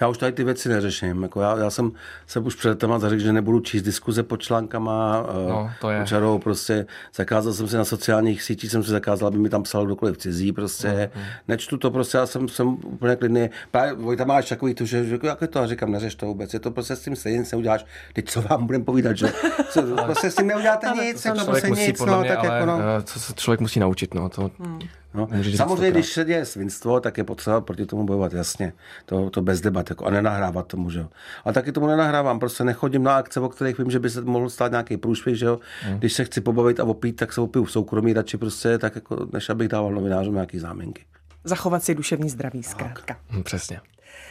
já 0.01 0.09
už 0.09 0.19
tady 0.19 0.33
ty 0.33 0.45
věci 0.45 0.69
neřeším. 0.69 1.23
Jako 1.23 1.41
já, 1.41 1.59
já 1.59 1.71
jsem 1.71 1.93
se 2.27 2.41
už 2.41 2.55
před 2.55 2.79
téma 2.79 2.99
zařekl, 2.99 3.23
že 3.23 3.33
nebudu 3.33 3.61
číst 3.61 3.83
diskuze 3.83 4.23
pod 4.23 4.43
článkama. 4.43 5.27
Eh, 5.29 5.49
no, 5.49 5.71
to 5.81 5.91
je. 5.91 6.07
Čarou, 6.07 6.39
prostě 6.39 6.87
zakázal 7.15 7.53
jsem 7.53 7.69
si 7.69 7.77
na 7.77 7.85
sociálních 7.85 8.43
sítích, 8.43 8.71
jsem 8.71 8.83
si 8.83 8.91
zakázal, 8.91 9.29
aby 9.29 9.39
mi 9.39 9.49
tam 9.49 9.63
psal 9.63 9.87
kdokoliv 9.87 10.19
cizí, 10.19 10.53
prostě 10.53 11.11
no, 11.15 11.21
no. 11.21 11.27
nečtu 11.49 11.77
to, 11.77 11.91
prostě 11.91 12.19
já 12.19 12.27
jsem, 12.27 12.49
jsem 12.49 12.69
úplně 12.69 13.17
klidný. 13.17 13.51
Právě 13.71 13.93
Vojta 13.95 14.25
máš 14.25 14.49
takový 14.49 14.75
tu, 14.75 14.87
že, 14.87 15.05
že 15.05 15.19
jak 15.23 15.41
je 15.41 15.49
to, 15.49 15.61
a 15.61 15.67
říkám, 15.67 15.93
neřeš 15.93 16.15
to 16.15 16.27
vůbec, 16.27 16.55
je 16.55 16.61
to 16.61 16.71
prostě 16.71 16.97
s 16.97 17.01
tím 17.01 17.17
stejně 17.17 17.39
nic 17.39 17.53
neuděláš. 17.53 17.87
Teď 18.13 18.29
co 18.29 18.43
vám 18.43 18.67
budem 18.67 18.85
povídat, 18.85 19.17
že 19.17 19.33
co, 19.71 19.83
prostě 20.05 20.31
s 20.31 20.35
tím 20.35 20.47
neuděláte 20.47 20.87
nic, 21.03 21.23
to, 21.23 21.35
to 21.35 21.45
prostě 21.45 21.71
nic, 21.71 22.01
no, 22.01 22.25
tak 22.25 22.45
jako 22.45 22.67
no. 22.67 22.79
Eh, 22.81 23.03
co 23.03 23.21
se 23.21 23.33
člověk 23.35 23.61
musí 23.61 23.81
naučit, 23.81 24.15
no, 24.15 24.29
to, 24.29 24.51
hmm. 24.59 24.81
No, 25.17 25.29
samozřejmě, 25.57 25.91
když 25.91 26.13
se 26.13 26.25
děje 26.25 26.45
svinstvo, 26.45 27.01
tak 27.01 27.19
je 27.19 27.25
potřeba 27.25 27.61
proti 27.61 27.87
tomu 27.87 28.07
bojovat, 28.07 28.33
jasně. 28.33 28.73
To, 29.07 29.31
to 29.31 29.43
bez 29.43 29.61
debat, 29.61 29.91
jako, 29.91 30.05
a 30.05 30.11
nenahrávat 30.11 30.67
tomu, 30.67 30.91
že 30.91 30.99
jo. 30.99 31.09
A 31.45 31.53
taky 31.53 31.73
tomu 31.73 31.87
nenahrávám, 31.87 32.39
prostě 32.39 32.65
nechodím 32.65 33.03
na 33.03 33.17
akce, 33.17 33.41
o 33.41 33.49
kterých 33.49 33.79
vím, 33.79 33.91
že 33.91 33.99
by 33.99 34.11
se 34.11 34.21
mohl 34.21 34.51
stát 34.51 34.71
nějaký 34.71 34.97
průšvih, 34.97 35.37
že 35.37 35.47
jo. 35.47 35.59
Hmm. 35.83 35.99
Když 35.99 36.13
se 36.13 36.25
chci 36.25 36.41
pobavit 36.41 36.81
a 36.81 36.85
opít, 36.85 37.17
tak 37.17 37.33
se 37.33 37.41
opiju 37.41 37.65
v 37.65 37.73
soukromí 37.73 38.13
radši 38.13 38.37
prostě, 38.37 38.79
tak 38.79 38.95
jako, 38.95 39.27
než 39.33 39.49
abych 39.49 39.69
dával 39.69 39.93
novinářům 39.93 40.35
nějaký 40.35 40.59
záminky. 40.59 41.05
Zachovat 41.45 41.85
si 41.85 41.95
duševní 41.95 42.31
zdraví, 42.31 42.63
zkrátka. 42.63 43.17
Hmm, 43.29 43.43
přesně. 43.43 43.81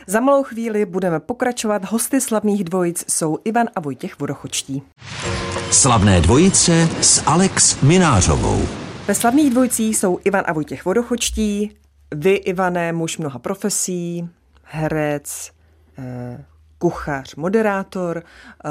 Za 0.08 0.20
malou 0.20 0.44
chvíli 0.44 0.86
budeme 0.86 1.20
pokračovat. 1.20 1.92
Hosty 1.92 2.22
slavných 2.22 2.64
dvojic 2.64 3.06
jsou 3.08 3.38
Ivan 3.44 3.68
a 3.76 3.80
Vojtěch 3.80 4.20
Vodochočtí. 4.20 4.84
Slavné 5.72 6.22
dvojice 6.22 6.90
s 7.02 7.24
Alex 7.26 7.82
Minářovou. 7.82 8.85
Ve 9.08 9.16
slavných 9.16 9.52
dvojcích 9.52 9.98
jsou 9.98 10.20
Ivan 10.24 10.44
a 10.48 10.54
Vojtěch 10.54 10.86
Vodochočtí, 10.86 11.78
vy, 12.16 12.34
Ivané, 12.34 12.94
muž 12.94 13.18
mnoha 13.18 13.40
profesí, 13.40 14.30
herec, 14.64 15.52
eh, 15.98 16.46
kuchař, 16.78 17.36
moderátor, 17.36 18.24
eh, 18.66 18.70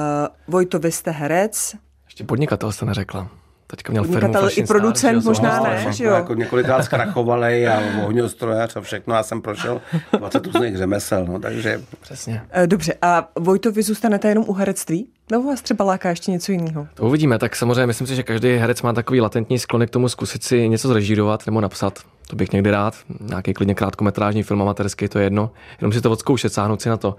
Vojto, 0.48 0.78
vy 0.78 0.92
jste 0.92 1.10
herec. 1.10 1.76
Ještě 2.04 2.24
podnikatel 2.24 2.72
jste 2.72 2.86
neřekla. 2.86 3.28
Teďka 3.66 3.90
měl 3.90 4.04
firmu 4.04 4.48
i 4.56 4.66
producent 4.66 5.22
star, 5.22 5.30
možná 5.30 5.60
ne, 5.60 5.92
že 5.92 6.04
jo? 6.04 6.14
Jako 6.14 6.34
několikrát 6.34 6.82
zkrachovali 6.82 7.68
a 7.68 8.04
ohňostrojař 8.04 8.76
a 8.76 8.80
všechno. 8.80 9.14
Já 9.14 9.22
jsem 9.22 9.42
prošel 9.42 9.80
20 10.18 10.46
různých 10.46 10.76
řemesel, 10.76 11.26
no, 11.26 11.38
takže... 11.38 11.82
Přesně. 12.00 12.42
Eh, 12.50 12.66
dobře, 12.66 12.94
a 13.02 13.28
Vojto, 13.38 13.72
vy 13.72 13.82
zůstanete 13.82 14.28
jenom 14.28 14.44
u 14.48 14.52
herectví? 14.52 15.08
Nebo 15.30 15.44
vás 15.44 15.62
třeba 15.62 15.84
láká 15.84 16.10
ještě 16.10 16.30
něco 16.30 16.52
jiného? 16.52 16.88
To 16.94 17.02
uvidíme, 17.02 17.38
tak 17.38 17.56
samozřejmě 17.56 17.86
myslím 17.86 18.06
si, 18.06 18.16
že 18.16 18.22
každý 18.22 18.48
herec 18.48 18.82
má 18.82 18.92
takový 18.92 19.20
latentní 19.20 19.58
sklon 19.58 19.86
k 19.86 19.90
tomu 19.90 20.08
zkusit 20.08 20.42
si 20.42 20.68
něco 20.68 20.88
zrežírovat 20.88 21.46
nebo 21.46 21.60
napsat. 21.60 21.98
To 22.26 22.36
bych 22.36 22.52
někdy 22.52 22.70
rád, 22.70 22.94
nějaký 23.20 23.54
klidně 23.54 23.74
krátkometrážní 23.74 24.42
film 24.42 24.62
amatérský, 24.62 25.08
to 25.08 25.18
je 25.18 25.24
jedno, 25.24 25.50
jenom 25.80 25.92
si 25.92 26.00
to 26.00 26.10
odzkoušet, 26.10 26.52
sáhnout 26.52 26.82
si 26.82 26.88
na 26.88 26.96
to. 26.96 27.16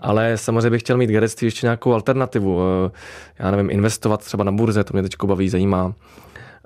Ale 0.00 0.36
samozřejmě 0.36 0.70
bych 0.70 0.82
chtěl 0.82 0.96
mít 0.96 1.10
herectví 1.10 1.46
ještě 1.46 1.66
nějakou 1.66 1.92
alternativu. 1.92 2.60
Eh, 2.60 2.90
já 3.38 3.50
nevím, 3.50 3.70
investovat 3.70 4.24
třeba 4.24 4.44
na 4.44 4.52
burze, 4.52 4.84
to 4.84 4.92
mě 4.92 5.02
teď 5.02 5.12
baví, 5.24 5.48
zajímá. 5.48 5.94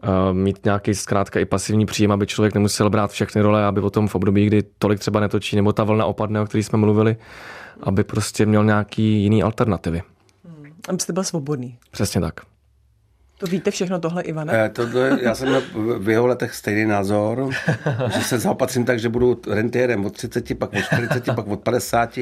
Eh, 0.02 0.32
mít 0.32 0.64
nějaký 0.64 0.94
zkrátka 0.94 1.40
i 1.40 1.44
pasivní 1.44 1.86
příjem, 1.86 2.12
aby 2.12 2.26
člověk 2.26 2.54
nemusel 2.54 2.90
brát 2.90 3.10
všechny 3.10 3.42
role, 3.42 3.64
aby 3.64 3.80
potom 3.80 4.08
v 4.08 4.14
období, 4.14 4.46
kdy 4.46 4.62
tolik 4.78 4.98
třeba 4.98 5.20
netočí, 5.20 5.56
nebo 5.56 5.72
ta 5.72 5.84
vlna 5.84 6.06
opadne, 6.06 6.40
o 6.40 6.46
které 6.46 6.62
jsme 6.62 6.78
mluvili, 6.78 7.16
aby 7.82 8.04
prostě 8.04 8.46
měl 8.46 8.64
nějaký 8.64 9.22
jiný 9.22 9.42
alternativy. 9.42 10.02
Abyste 10.88 11.12
byl 11.12 11.24
svobodný. 11.24 11.78
Přesně 11.90 12.20
tak. 12.20 12.40
To 13.40 13.46
víte 13.46 13.70
všechno 13.70 13.98
tohle, 13.98 14.22
Ivane? 14.22 14.64
Eh, 14.64 14.68
to, 14.68 14.90
to, 14.90 14.98
já 14.98 15.34
jsem 15.34 15.48
měl 15.48 15.62
v 15.98 16.08
jeho 16.08 16.26
letech 16.26 16.54
stejný 16.54 16.84
názor, 16.84 17.50
že 18.14 18.20
se 18.20 18.38
zaopatřím 18.38 18.84
tak, 18.84 18.98
že 18.98 19.08
budu 19.08 19.40
rentierem 19.50 20.06
od 20.06 20.12
30, 20.12 20.58
pak 20.58 20.72
od 20.72 20.82
40, 20.82 21.24
pak 21.34 21.46
od 21.46 21.60
50. 21.60 22.18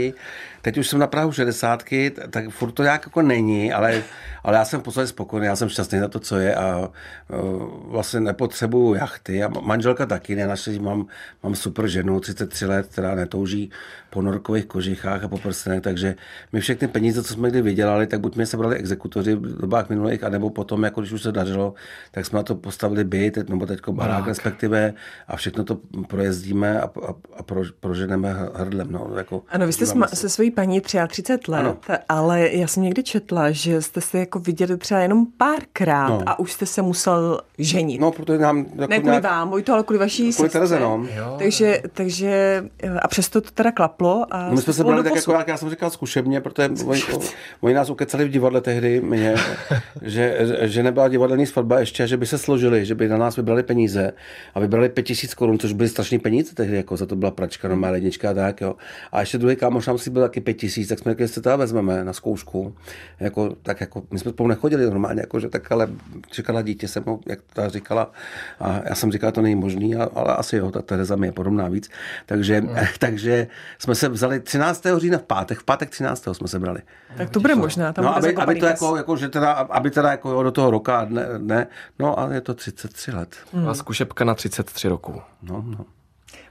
Teď 0.63 0.79
už 0.79 0.89
jsem 0.89 0.99
na 0.99 1.07
Prahu 1.07 1.33
60, 1.33 1.85
tak 2.31 2.49
furt 2.49 2.73
to 2.73 2.83
nějak 2.83 3.07
jako 3.07 3.23
není, 3.23 3.73
ale, 3.73 4.03
ale 4.43 4.57
já 4.57 4.65
jsem 4.65 4.81
v 4.81 4.83
podstatě 4.83 5.07
spokojený, 5.07 5.47
já 5.47 5.57
jsem 5.57 5.69
šťastný 5.69 5.99
na 5.99 6.09
to, 6.09 6.21
co 6.21 6.37
je 6.37 6.55
a 6.55 6.79
uh, 6.79 7.93
vlastně 7.93 8.21
nepotřebuju 8.21 8.95
jachty 8.95 9.45
a 9.45 9.49
manželka 9.49 10.07
taky 10.07 10.37
ne, 10.37 10.47
naštěstí 10.47 10.81
mám, 10.81 11.07
mám 11.43 11.55
super 11.55 11.89
ženu, 11.89 12.21
33 12.21 12.67
let, 12.67 12.87
která 12.87 13.15
netouží 13.15 13.71
po 14.11 14.23
norkových 14.23 14.67
kožichách 14.67 15.25
a 15.25 15.29
po 15.29 15.39
prstenech, 15.39 15.83
takže 15.83 16.15
my 16.53 16.61
všechny 16.61 16.89
peníze, 16.89 17.23
co 17.23 17.33
jsme 17.33 17.51
kdy 17.51 17.63
vydělali, 17.63 18.07
tak 18.07 18.21
buď 18.21 18.37
mě 18.37 18.47
sebrali 18.47 18.77
exekutoři 18.77 19.35
v 19.35 19.61
dobách 19.61 19.89
minulých, 19.89 20.25
anebo 20.25 20.51
potom, 20.51 20.85
jako 20.85 21.01
když 21.09 21.13
už 21.13 21.23
se 21.23 21.33
dařilo, 21.33 21.75
tak 22.11 22.27
jsme 22.27 22.37
na 22.37 22.43
to 22.43 22.55
postavili 22.55 23.05
byt, 23.05 23.49
nebo 23.49 23.67
teď 23.67 23.81
barák 23.91 24.27
respektive 24.27 24.95
a 25.29 25.37
všechno 25.37 25.65
to 25.65 25.79
projezdíme 26.07 26.81
a, 26.81 26.85
a, 26.85 27.15
a 27.37 27.43
pro, 27.43 27.63
proženeme 27.81 28.37
hrdlem. 28.55 28.93
No, 28.93 29.11
jako, 29.17 29.43
ano, 29.49 29.67
vy 29.67 29.73
jste 29.73 29.87
se, 29.87 29.95
se 30.15 30.29
svojí 30.29 30.51
paní 30.51 30.81
33 30.81 31.51
let, 31.51 31.59
ano. 31.59 31.77
ale 32.09 32.49
já 32.49 32.67
jsem 32.67 32.83
někdy 32.83 33.03
četla, 33.03 33.51
že 33.51 33.83
jste 33.83 34.01
se 34.01 34.19
jako 34.19 34.39
viděli 34.39 34.77
třeba 34.77 35.01
jenom 35.01 35.27
párkrát 35.37 36.09
no. 36.09 36.23
a 36.27 36.39
už 36.39 36.53
jste 36.53 36.67
se 36.67 36.83
musel 36.83 37.41
ženit. 37.59 38.01
No, 38.01 38.13
protože 38.13 38.39
nám... 38.39 38.59
Jako 38.59 38.91
ne 38.91 38.99
kvůli 38.99 39.11
nějak... 39.11 39.25
vám, 39.25 39.63
to, 39.63 39.73
ale 39.73 39.83
kvůli 39.83 39.99
vaší 39.99 40.33
kvůli 40.33 40.51
Tereze, 40.51 40.81
no. 40.81 41.07
Takže, 41.39 41.83
takže, 41.93 42.65
a 43.03 43.09
přesto 43.09 43.41
to 43.41 43.51
teda 43.51 43.73
klaplo. 43.73 44.27
A 44.31 44.49
no, 44.49 44.55
my 44.55 44.63
jsme 44.63 44.73
se 44.73 44.85
brali 44.85 45.05
tak 45.05 45.17
jako, 45.17 45.33
jak 45.33 45.49
já 45.49 45.57
jsem 45.57 45.71
říkal, 45.71 45.91
zkušebně, 45.91 46.41
protože 46.41 46.69
oni, 46.87 47.03
oni 47.61 47.75
nás 47.75 47.91
ukecali 47.91 48.25
v 48.25 48.29
divadle 48.29 48.61
tehdy, 48.61 49.01
mě, 49.01 49.35
že, 50.03 50.39
že 50.61 50.83
nebyla 50.99 51.09
divadelní 51.09 51.47
svatba 51.47 51.81
ještě, 51.81 52.07
že 52.07 52.17
by 52.17 52.27
se 52.27 52.39
složili, 52.39 52.85
že 52.85 52.95
by 52.95 53.09
na 53.09 53.17
nás 53.17 53.37
vybrali 53.37 53.63
peníze 53.63 54.13
a 54.55 54.61
vybrali 54.61 54.89
5000 54.89 55.35
korun, 55.35 55.59
což 55.59 55.73
byly 55.73 55.89
strašné 55.89 56.19
peníze 56.19 56.55
tehdy, 56.55 56.77
jako 56.77 56.97
za 56.97 57.07
to 57.07 57.17
byla 57.17 57.31
pračka, 57.31 57.69
normální 57.69 57.93
lednička 57.93 58.31
a 58.31 58.35
tak, 58.35 58.61
jo. 58.61 58.75
A 59.13 59.21
ještě 59.21 59.39
druhý 59.39 59.57
kámoš 59.57 59.87
nám 59.87 59.99
si 59.99 60.11
byl 60.11 60.23
taky 60.23 60.41
5000, 60.41 60.89
tak 60.89 60.99
jsme 60.99 61.13
řekli, 61.13 61.25
jestli 61.25 61.43
to 61.43 61.59
vezmeme 61.59 62.05
na 62.05 62.13
zkoušku. 62.13 62.75
Jako, 63.21 63.57
tak 63.63 63.81
jako, 63.81 64.03
my 64.11 64.19
jsme 64.19 64.31
spolu 64.31 64.49
nechodili 64.49 64.85
normálně, 64.85 65.21
jako, 65.21 65.41
že 65.41 65.49
tak 65.49 65.73
ale 65.73 65.89
čekala 66.31 66.63
dítě 66.63 66.89
se 66.89 67.01
mnou, 67.01 67.21
jak 67.27 67.39
ta 67.53 67.69
říkala. 67.69 68.11
A 68.61 68.81
já 68.89 68.95
jsem 68.95 69.13
říkal, 69.13 69.33
to 69.33 69.43
není 69.43 69.55
možný, 69.55 69.97
ale 69.97 70.37
asi 70.37 70.57
jo, 70.57 70.71
ta 70.71 70.83
Tereza 70.83 71.17
mi 71.17 71.27
je 71.27 71.33
podobná 71.33 71.69
víc. 71.69 71.91
Takže, 72.27 72.61
no. 72.61 72.75
takže 72.99 73.47
jsme 73.79 73.95
se 73.95 74.09
vzali 74.09 74.41
13. 74.41 74.87
října 74.97 75.19
v 75.19 75.23
pátek, 75.23 75.59
v 75.59 75.65
pátek 75.65 75.91
13. 75.91 76.29
jsme 76.33 76.49
se 76.49 76.59
brali. 76.59 76.81
Tak 77.17 77.31
to 77.31 77.41
bude 77.41 77.55
možná. 77.55 77.93
Tam 77.93 78.05
no, 78.05 78.15
bude 78.15 78.29
aby, 78.29 78.37
aby, 78.37 78.61
to 78.61 78.67
jako, 78.67 78.97
jako, 78.97 79.17
že 79.17 79.29
teda, 79.29 79.53
aby 79.53 79.91
teda 79.91 80.11
jako 80.11 80.31
jo, 80.31 80.43
do 80.43 80.53
toho 80.53 80.71
roka, 80.89 81.07
ne, 81.11 81.27
ne, 81.39 81.67
no 81.99 82.21
a 82.21 82.33
je 82.33 82.41
to 82.41 82.55
33 82.55 83.13
let. 83.13 83.37
Hmm. 83.53 83.69
A 83.69 83.75
zkušebka 83.75 84.25
na 84.25 84.35
33 84.35 84.89
roku. 84.89 85.23
No, 85.43 85.65
no. 85.67 85.85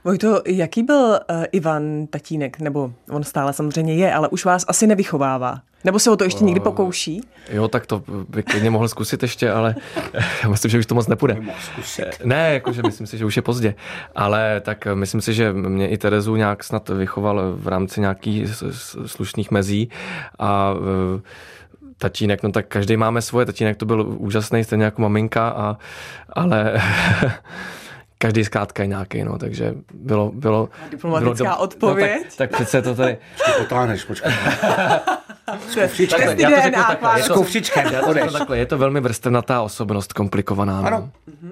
Vojto, 0.04 0.42
jaký 0.46 0.82
byl 0.82 1.20
uh, 1.30 1.44
Ivan 1.52 2.06
tatínek? 2.06 2.60
Nebo 2.60 2.92
on 3.10 3.24
stále 3.24 3.52
samozřejmě 3.52 3.94
je, 3.94 4.14
ale 4.14 4.28
už 4.28 4.44
vás 4.44 4.64
asi 4.68 4.86
nevychovává. 4.86 5.60
Nebo 5.84 5.98
se 5.98 6.10
o 6.10 6.16
to 6.16 6.24
ještě 6.24 6.44
někdy 6.44 6.60
pokouší? 6.60 7.20
Jo, 7.50 7.68
tak 7.68 7.86
to 7.86 8.02
by 8.28 8.42
klidně 8.42 8.70
mohl 8.70 8.88
zkusit 8.88 9.22
ještě, 9.22 9.50
ale 9.50 9.74
já 10.42 10.48
myslím, 10.48 10.70
že 10.70 10.78
už 10.78 10.86
to 10.86 10.94
moc 10.94 11.06
nepůjde. 11.06 11.36
Ne, 12.24 12.54
jakože 12.54 12.82
myslím 12.82 13.06
si, 13.06 13.18
že 13.18 13.24
už 13.24 13.36
je 13.36 13.42
pozdě. 13.42 13.74
Ale 14.14 14.60
tak 14.60 14.88
myslím 14.94 15.20
si, 15.20 15.34
že 15.34 15.52
mě 15.52 15.88
i 15.88 15.98
Terezu 15.98 16.36
nějak 16.36 16.64
snad 16.64 16.88
vychoval 16.88 17.52
v 17.56 17.68
rámci 17.68 18.00
nějakých 18.00 18.48
slušných 19.06 19.50
mezí 19.50 19.90
a 20.38 20.74
tatínek, 21.98 22.42
no 22.42 22.52
tak 22.52 22.66
každý 22.66 22.96
máme 22.96 23.22
svoje, 23.22 23.46
tatínek 23.46 23.76
to 23.76 23.86
byl 23.86 24.06
úžasný, 24.18 24.64
stejně 24.64 24.84
jako 24.84 25.02
maminka, 25.02 25.48
a, 25.48 25.76
ale 26.32 26.82
každý 28.18 28.44
zkrátka 28.44 28.82
je 28.82 28.86
nějaký, 28.86 29.24
no, 29.24 29.38
takže 29.38 29.74
bylo... 29.94 30.32
bylo 30.34 30.68
Diplomatická 30.90 31.44
bylo 31.44 31.56
do... 31.56 31.62
odpověď. 31.62 32.12
No, 32.16 32.24
tak, 32.36 32.50
tak 32.50 32.50
přece 32.50 32.82
to 32.82 32.94
tady... 32.94 33.16
Počkej. 34.06 34.32
Já 36.38 36.50
to 36.50 36.62
řeknu 36.62 36.82
takhle. 36.86 37.22
Skufříčkem, 37.22 37.86
já 37.92 38.02
to 38.02 38.14
řeknu 38.14 38.30
takhle. 38.32 38.58
Je 38.58 38.66
to 38.66 38.78
velmi 38.78 39.00
vrstevnatá 39.00 39.62
osobnost, 39.62 40.12
komplikovaná. 40.12 40.80
No. 40.80 40.86
Ano. 40.86 41.10
No. 41.42 41.50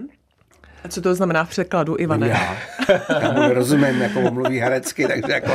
A 0.85 0.88
co 0.88 1.00
to 1.00 1.14
znamená 1.14 1.44
v 1.44 1.48
překladu, 1.48 1.96
Ivane? 1.98 2.28
Já, 2.28 2.56
já 3.20 3.32
mu 3.32 3.40
nerozumím, 3.40 4.02
jako 4.02 4.20
on 4.20 4.35
mluví 4.35 4.59
herecky, 4.59 5.06
takže 5.06 5.32
jako 5.32 5.52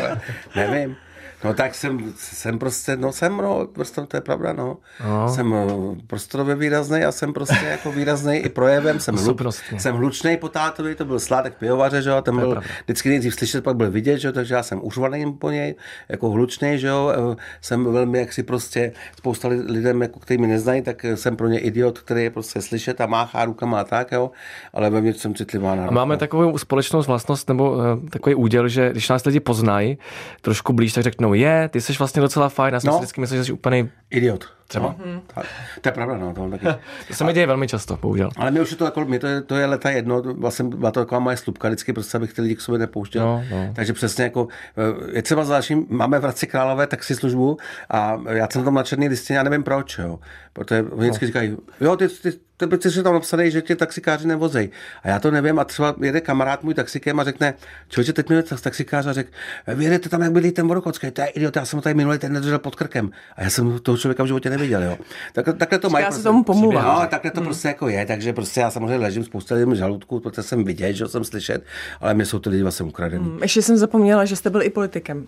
nevím. 0.56 0.96
No 1.44 1.54
tak 1.54 1.76
jsem, 1.76 2.14
jsem 2.18 2.60
prostě, 2.60 2.98
no 2.98 3.12
jsem, 3.12 3.38
no, 3.38 3.68
prostě 3.74 4.02
to 4.02 4.18
je 4.18 4.22
pravda, 4.22 4.54
no. 4.54 4.78
no. 5.04 5.30
Jsem 5.30 5.54
eh, 5.54 6.02
prostorově 6.08 6.56
výrazný 6.56 7.04
a 7.04 7.12
jsem 7.12 7.34
prostě 7.34 7.66
jako 7.66 7.92
výrazný 7.92 8.38
i 8.38 8.50
projevem. 8.50 9.00
Jsem, 9.00 9.16
hlu, 9.18 9.38
jsem 9.78 9.96
hlučný 9.96 10.38
po 10.38 10.50
tátovi, 10.50 10.96
to 10.96 11.06
byl 11.06 11.20
sládek 11.20 11.54
pivovaře, 11.54 12.02
že 12.02 12.10
jo, 12.10 12.22
ten 12.22 12.36
byl 12.36 12.52
pravda. 12.52 12.70
vždycky 12.84 13.10
nejdřív 13.10 13.36
slyšet, 13.36 13.64
pak 13.64 13.76
byl 13.76 13.92
vidět, 13.92 14.18
že 14.18 14.28
jo, 14.28 14.32
takže 14.32 14.56
já 14.56 14.64
jsem 14.64 14.80
užvaný 14.84 15.34
po 15.34 15.50
něj, 15.50 15.76
jako 16.10 16.30
hlučný, 16.30 16.80
že 16.80 16.88
jo, 16.88 17.14
eh, 17.34 17.36
jsem 17.62 17.94
velmi 17.94 18.20
jaksi 18.20 18.44
prostě 18.44 18.92
spousta 19.18 19.48
lidem, 19.48 20.02
jako, 20.02 20.20
kteří 20.20 20.38
mi 20.38 20.48
neznají, 20.48 20.82
tak 20.82 21.06
jsem 21.16 21.36
pro 21.36 21.48
ně 21.48 21.60
idiot, 21.60 22.00
který 22.00 22.24
je 22.24 22.30
prostě 22.30 22.62
slyšet 22.62 23.02
a 23.02 23.06
máchá 23.06 23.46
rukama 23.46 23.80
a 23.80 23.84
tak, 23.84 24.12
jo, 24.12 24.32
ale 24.74 24.90
ve 24.90 25.02
mně 25.02 25.14
jsem 25.14 25.36
citlivá 25.36 25.76
na 25.76 25.88
A 25.88 25.92
máme 25.92 26.18
takovou 26.18 26.58
společnou 26.58 27.02
vlastnost 27.02 27.48
nebo 27.48 27.72
uh, 27.72 27.84
takový 28.10 28.36
úděl, 28.36 28.68
že 28.68 28.92
když 28.92 29.10
nás 29.10 29.26
lidi 29.26 29.40
poznají 29.40 29.98
trošku 30.42 30.74
blíž, 30.74 30.94
tak 30.94 31.04
řeknou, 31.04 31.31
je, 31.34 31.70
ty 31.70 31.82
jsi 31.82 31.94
vlastně 31.94 32.22
docela 32.22 32.50
fajn, 32.50 32.74
já 32.74 32.80
jsem 32.80 32.88
no. 32.88 32.94
si 32.94 33.00
vždycky 33.00 33.22
myslel, 33.22 33.38
že 33.38 33.46
jsi 33.46 33.52
úplný 33.52 33.90
idiot. 34.10 34.46
Třeba. 34.72 34.96
Tak, 35.36 35.46
to 35.82 35.90
je 35.90 35.94
pravda, 35.94 36.18
no. 36.18 36.34
To, 36.34 36.50
taky. 36.50 36.66
to 37.08 37.14
se 37.14 37.24
mi 37.24 37.34
děje 37.34 37.48
velmi 37.48 37.68
často, 37.68 37.98
bohužel. 38.02 38.30
Ale 38.38 38.52
mě 38.52 38.62
už 38.62 38.72
je 38.72 38.78
to 38.78 38.86
jako, 38.86 39.06
mě 39.06 39.20
to 39.20 39.28
je, 39.28 39.42
to 39.42 39.56
je 39.56 39.66
leta 39.66 39.90
jedno, 39.90 40.22
vlastně 40.22 40.66
byla 40.66 40.92
to 40.92 41.00
taková 41.00 41.20
moje 41.20 41.38
slupka 41.38 41.68
vždycky, 41.68 41.94
prostě 41.94 42.18
abych 42.18 42.34
ty 42.34 42.42
lidi 42.42 42.56
k 42.56 42.62
sobě 42.62 42.80
nepouštěl. 42.80 43.26
No, 43.26 43.44
no. 43.52 43.74
Takže 43.76 43.94
přesně 43.94 44.24
jako, 44.24 44.48
eh, 44.78 45.16
je 45.16 45.22
třeba 45.22 45.46
zvláštní, 45.46 45.86
máme 45.90 46.20
v 46.20 46.24
Hradci 46.24 46.48
Králové 46.48 46.88
taxislužbu 46.88 47.58
a 47.90 48.22
já 48.30 48.48
jsem 48.52 48.64
tam 48.64 48.74
na 48.74 48.84
černý 48.84 49.10
listině, 49.10 49.38
já 49.38 49.44
nevím 49.44 49.64
proč, 49.64 49.98
jo. 49.98 50.20
Protože 50.54 50.82
oni 50.82 51.10
vždycky 51.10 51.26
no. 51.26 51.28
říkají, 51.28 51.58
jo, 51.82 51.96
ty, 51.96 52.08
ty, 52.08 52.32
ty, 52.58 52.78
ty 52.78 52.92
jsi 52.92 53.04
tam 53.04 53.14
napsaný, 53.14 53.52
že 53.52 53.62
tě 53.62 53.76
taxikáři 53.76 54.28
nevozej. 54.28 54.70
A 55.04 55.08
já 55.08 55.20
to 55.20 55.32
nevím 55.32 55.60
a 55.60 55.66
třeba 55.66 55.96
jede 56.02 56.22
kamarád 56.22 56.64
můj 56.64 56.74
taxikem 56.74 57.20
a 57.20 57.24
řekne, 57.24 57.54
člověče, 57.90 58.14
teď 58.14 58.30
mi 58.30 58.44
taxikář 58.44 59.06
a 59.06 59.14
řekl, 59.14 59.30
vy 59.68 59.84
jedete 59.84 60.10
tam, 60.10 60.22
jak 60.22 60.32
byli 60.32 60.52
ten 60.52 60.68
Vorokocký, 60.68 61.12
to 61.12 61.22
je 61.22 61.28
idiot, 61.28 61.56
já 61.56 61.66
jsem 61.66 61.78
ho 61.78 61.82
tady 61.82 61.96
minulý 61.96 62.18
ten 62.18 62.34
nedržel 62.34 62.60
pod 62.60 62.76
krkem. 62.76 63.12
A 63.36 63.44
já 63.44 63.50
jsem 63.50 63.80
toho 63.80 63.98
člověka 63.98 64.24
v 64.24 64.28
životě 64.28 64.50
neviděl, 64.50 64.61
jo. 64.70 64.98
Tak, 65.34 65.46
takhle 65.58 65.80
to 65.80 65.90
mají. 65.90 66.04
Já 66.04 66.08
prostě, 66.08 66.22
se 66.22 66.28
tomu 66.30 66.44
pomluvám. 66.44 66.86
No, 66.86 67.08
takhle 67.08 67.32
to 67.32 67.40
hmm. 67.40 67.48
prostě 67.48 67.68
jako 67.68 67.88
je, 67.88 68.06
takže 68.06 68.34
prostě 68.34 68.60
já 68.60 68.72
samozřejmě 68.72 68.98
ležím 68.98 69.24
spousta 69.24 69.56
lidem 69.56 69.76
žaludku, 69.76 70.20
protože 70.20 70.44
jsem 70.44 70.64
vidět, 70.64 70.94
že 70.94 71.08
jsem 71.08 71.24
slyšet, 71.24 71.64
ale 72.02 72.14
mě 72.14 72.26
jsou 72.26 72.40
ty 72.40 72.50
lidi 72.50 72.64
vlastně 72.64 72.86
ukradený. 72.86 73.26
Hmm, 73.26 73.40
ještě 73.42 73.62
jsem 73.62 73.78
zapomněla, 73.78 74.26
že 74.26 74.36
jste 74.36 74.50
byl 74.50 74.64
i 74.64 74.70
politikem 74.70 75.28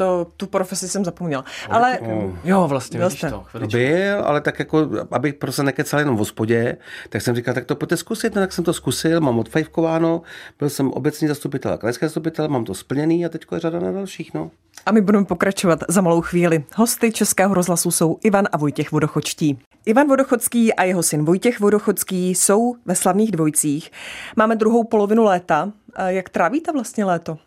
to, 0.00 0.26
tu 0.36 0.46
profesi 0.46 0.88
jsem 0.88 1.04
zapomněl. 1.04 1.44
Ale 1.70 1.98
oh. 1.98 2.32
jo, 2.44 2.68
vlastně, 2.68 2.98
byl 2.98 3.08
vidíš 3.08 3.20
to. 3.20 3.44
Byl, 3.66 4.24
ale 4.24 4.40
tak 4.40 4.58
jako, 4.58 4.88
abych 5.10 5.34
prostě 5.34 5.62
nekecal 5.62 6.00
jenom 6.00 6.16
v 6.16 6.18
hospodě, 6.18 6.76
tak 7.08 7.22
jsem 7.22 7.36
říkal, 7.36 7.54
tak 7.54 7.64
to 7.64 7.76
pojďte 7.76 7.96
zkusit, 7.96 8.34
no, 8.34 8.40
tak 8.40 8.52
jsem 8.52 8.64
to 8.64 8.72
zkusil, 8.72 9.20
mám 9.20 9.38
odfajfkováno, 9.38 10.22
byl 10.58 10.70
jsem 10.70 10.90
obecní 10.90 11.28
zastupitel 11.28 11.72
a 11.72 11.76
krajský 11.78 12.06
zastupitel, 12.06 12.48
mám 12.48 12.64
to 12.64 12.74
splněný 12.74 13.26
a 13.26 13.28
teď 13.28 13.46
je 13.52 13.60
řada 13.60 13.80
na 13.80 13.92
dalších, 13.92 14.34
no. 14.34 14.50
A 14.86 14.92
my 14.92 15.00
budeme 15.00 15.24
pokračovat 15.24 15.84
za 15.88 16.00
malou 16.00 16.20
chvíli. 16.20 16.64
Hosty 16.76 17.12
Českého 17.12 17.54
rozhlasu 17.54 17.90
jsou 17.90 18.18
Ivan 18.22 18.48
a 18.52 18.56
Vojtěch 18.56 18.92
Vodochočtí. 18.92 19.58
Ivan 19.86 20.08
Vodochodský 20.08 20.74
a 20.74 20.84
jeho 20.84 21.02
syn 21.02 21.24
Vojtěch 21.24 21.60
Vodochodský 21.60 22.34
jsou 22.34 22.74
ve 22.86 22.94
slavných 22.94 23.30
dvojcích. 23.30 23.90
Máme 24.36 24.56
druhou 24.56 24.84
polovinu 24.84 25.24
léta. 25.24 25.72
Jak 26.06 26.28
trávíte 26.28 26.72
vlastně 26.72 27.04
léto? 27.04 27.38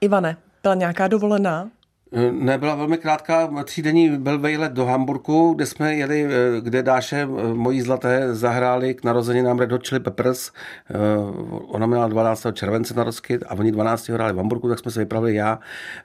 Ivane, 0.00 0.36
byla 0.62 0.74
nějaká 0.74 1.08
dovolená? 1.08 1.68
Nebyla 2.30 2.74
velmi 2.74 2.98
krátká 2.98 3.64
třídenní 3.64 4.18
byl 4.18 4.38
vejlet 4.38 4.72
do 4.72 4.84
Hamburku, 4.84 5.52
kde 5.54 5.66
jsme 5.66 5.94
jeli, 5.94 6.26
eh, 6.26 6.60
kde 6.60 6.82
Dáše, 6.82 7.22
eh, 7.22 7.54
mojí 7.54 7.80
zlaté, 7.80 8.34
zahráli 8.34 8.94
k 8.94 9.04
narozeninám 9.04 9.58
Red 9.58 9.72
Hot 9.72 9.88
Chili 9.88 10.00
Peppers. 10.00 10.52
Eh, 10.90 10.94
ona 11.66 11.86
měla 11.86 12.08
12. 12.08 12.52
července 12.52 12.94
narozky 12.94 13.38
a 13.48 13.54
oni 13.54 13.72
12. 13.72 14.12
hráli 14.12 14.32
v 14.32 14.36
Hamburku, 14.36 14.68
tak 14.68 14.78
jsme 14.78 14.90
se 14.90 15.00
vypravili 15.00 15.34
já 15.34 15.58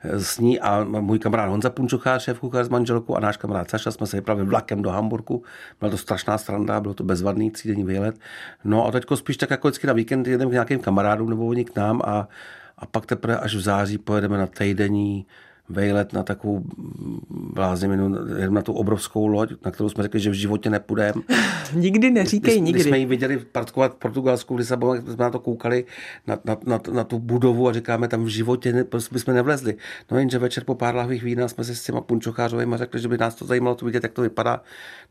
s 0.04 0.40
ní 0.40 0.60
a 0.60 0.84
můj 0.84 1.20
kamarád 1.20 1.50
Honza 1.50 1.70
Punčuchá, 1.70 2.20
šéf 2.20 2.40
kuchař 2.40 2.66
s 2.66 2.70
manželkou 2.70 3.16
a 3.16 3.20
náš 3.20 3.38
kamarád 3.38 3.70
Saša 3.70 3.92
jsme 3.92 4.08
se 4.08 4.18
vypravili 4.18 4.48
vlakem 4.48 4.82
do 4.82 4.90
Hamburku. 4.90 5.44
Byla 5.80 5.92
to 5.92 5.98
strašná 5.98 6.38
stranda, 6.38 6.82
bylo 6.82 6.94
to 6.94 7.04
bezvadný 7.04 7.52
třídenní 7.52 7.84
výlet. 7.84 8.16
No 8.64 8.88
a 8.88 8.92
teďko 8.92 9.18
spíš 9.18 9.38
tak 9.38 9.50
jako 9.50 9.68
vždycky 9.68 9.88
na 9.88 9.94
víkend 9.94 10.28
jedeme 10.28 10.50
k 10.50 10.54
nějakým 10.54 10.80
kamarádům 10.80 11.30
nebo 11.30 11.46
oni 11.46 11.66
k 11.66 11.76
nám 11.76 12.02
a, 12.06 12.28
a 12.78 12.86
pak 12.86 13.06
teprve 13.06 13.38
až 13.38 13.56
v 13.56 13.62
září 13.62 13.98
pojedeme 13.98 14.38
na 14.38 14.48
týdenní 14.48 15.26
vejlet 15.70 16.14
na 16.14 16.24
takovou 16.24 16.64
bláznivinu, 17.30 18.16
na 18.50 18.62
tu 18.62 18.74
obrovskou 18.74 19.28
loď, 19.28 19.52
na 19.66 19.72
kterou 19.72 19.90
jsme 19.90 20.04
řekli, 20.04 20.20
že 20.20 20.30
v 20.30 20.34
životě 20.34 20.70
nepůjdeme. 20.70 21.22
nikdy 21.74 22.12
neříkej 22.12 22.54
když, 22.54 22.62
nikdy. 22.62 22.72
Když 22.72 22.88
jsme 22.88 23.00
ji 23.00 23.06
viděli 23.06 23.38
parkovat 23.38 23.94
v 23.94 23.96
Portugalsku, 23.96 24.56
když 24.56 24.68
jsme 24.68 24.78
na 25.18 25.30
to 25.30 25.40
koukali, 25.40 25.86
na, 26.28 26.40
na, 26.46 26.58
na, 26.66 26.80
na, 26.92 27.04
tu 27.04 27.20
budovu 27.20 27.68
a 27.68 27.74
říkáme, 27.74 28.08
tam 28.08 28.24
v 28.24 28.28
životě 28.28 28.74
ne, 28.74 28.84
prostě 28.84 29.14
bychom 29.14 29.34
nevlezli. 29.34 29.76
No 30.12 30.20
jenže 30.20 30.40
večer 30.40 30.64
po 30.64 30.76
pár 30.76 30.96
lahvích 30.96 31.24
vína 31.24 31.48
jsme 31.48 31.64
si 31.64 31.76
s 31.76 31.84
těma 31.84 32.02
punčochářovými 32.02 32.78
řekli, 32.78 33.00
že 33.00 33.08
by 33.08 33.18
nás 33.18 33.36
to 33.36 33.46
zajímalo 33.46 33.76
to 33.76 33.86
vidět, 33.86 34.04
jak 34.04 34.12
to 34.12 34.22
vypadá. 34.22 34.62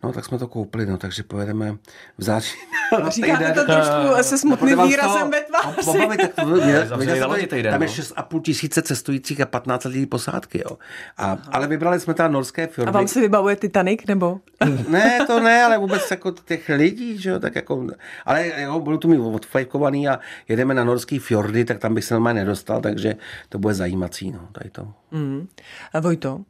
No 0.02 0.12
tak 0.12 0.24
jsme 0.24 0.38
to 0.38 0.48
koupili, 0.48 0.86
no 0.86 0.98
takže 0.98 1.22
pojedeme 1.22 1.76
v 2.18 2.22
září. 2.22 2.56
Říkáte 3.08 3.52
to 3.52 3.64
trošku 3.64 4.22
se 4.22 4.38
smutným 4.38 4.82
výrazem 4.82 5.30
ve 5.30 5.40
tváři. 5.40 5.90
Tam 7.70 7.82
je 7.82 7.88
6,5 7.88 8.24
no. 8.32 8.40
tisíce 8.40 8.82
cestujících 8.82 9.40
a 9.40 9.46
15 9.46 9.84
lidí 9.84 10.06
posádky, 10.06 10.62
jo. 10.70 10.78
A, 11.16 11.38
ale 11.52 11.66
vybrali 11.66 12.00
jsme 12.00 12.14
tam 12.14 12.32
norské 12.32 12.66
fjordy. 12.66 12.88
A 12.88 12.92
vám 12.92 13.08
se 13.08 13.20
vybavuje 13.20 13.56
Titanic, 13.56 14.00
nebo? 14.08 14.40
ne, 14.88 15.18
to 15.26 15.40
ne, 15.40 15.64
ale 15.64 15.78
vůbec 15.78 16.10
jako 16.10 16.30
těch 16.30 16.68
lidí, 16.68 17.18
že 17.18 17.30
jo, 17.30 17.38
tak 17.38 17.54
jako, 17.54 17.86
ale 18.24 18.52
jo, 18.56 18.80
budu 18.80 18.98
tu 18.98 19.08
mít 19.08 19.18
odfajkovaný 19.18 20.08
a 20.08 20.20
jedeme 20.48 20.74
na 20.74 20.84
norský 20.84 21.18
fjordy, 21.18 21.64
tak 21.64 21.78
tam 21.78 21.94
bych 21.94 22.04
se 22.04 22.14
normálně 22.14 22.40
nedostal, 22.40 22.80
takže 22.80 23.16
to 23.48 23.58
bude 23.58 23.74
zajímací, 23.74 24.30
no, 24.30 24.48
tady 24.52 24.70
to. 24.70 24.92
Mm. 25.10 25.48
A 25.92 26.00
Vojto? 26.00 26.40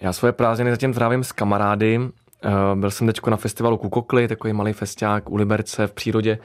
Já 0.00 0.12
svoje 0.12 0.32
prázdniny 0.32 0.70
zatím 0.70 0.94
trávím 0.94 1.24
s 1.24 1.32
kamarády. 1.32 2.00
Eh, 2.44 2.76
byl 2.76 2.90
jsem 2.90 3.06
teď 3.06 3.20
na 3.26 3.36
festivalu 3.36 3.76
Kukokly, 3.76 4.28
takový 4.28 4.52
malý 4.52 4.72
festiák 4.72 5.30
u 5.30 5.36
Liberce 5.36 5.86
v 5.86 5.92
přírodě. 5.92 6.38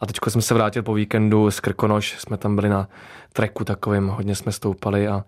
A 0.00 0.06
teď 0.06 0.16
jsem 0.28 0.42
se 0.42 0.54
vrátil 0.54 0.82
po 0.82 0.94
víkendu 0.94 1.50
z 1.50 1.60
Krkonoš, 1.60 2.16
jsme 2.18 2.36
tam 2.36 2.56
byli 2.56 2.68
na 2.68 2.88
treku 3.32 3.64
takovým, 3.64 4.08
hodně 4.08 4.34
jsme 4.34 4.52
stoupali 4.52 5.08
a 5.08 5.24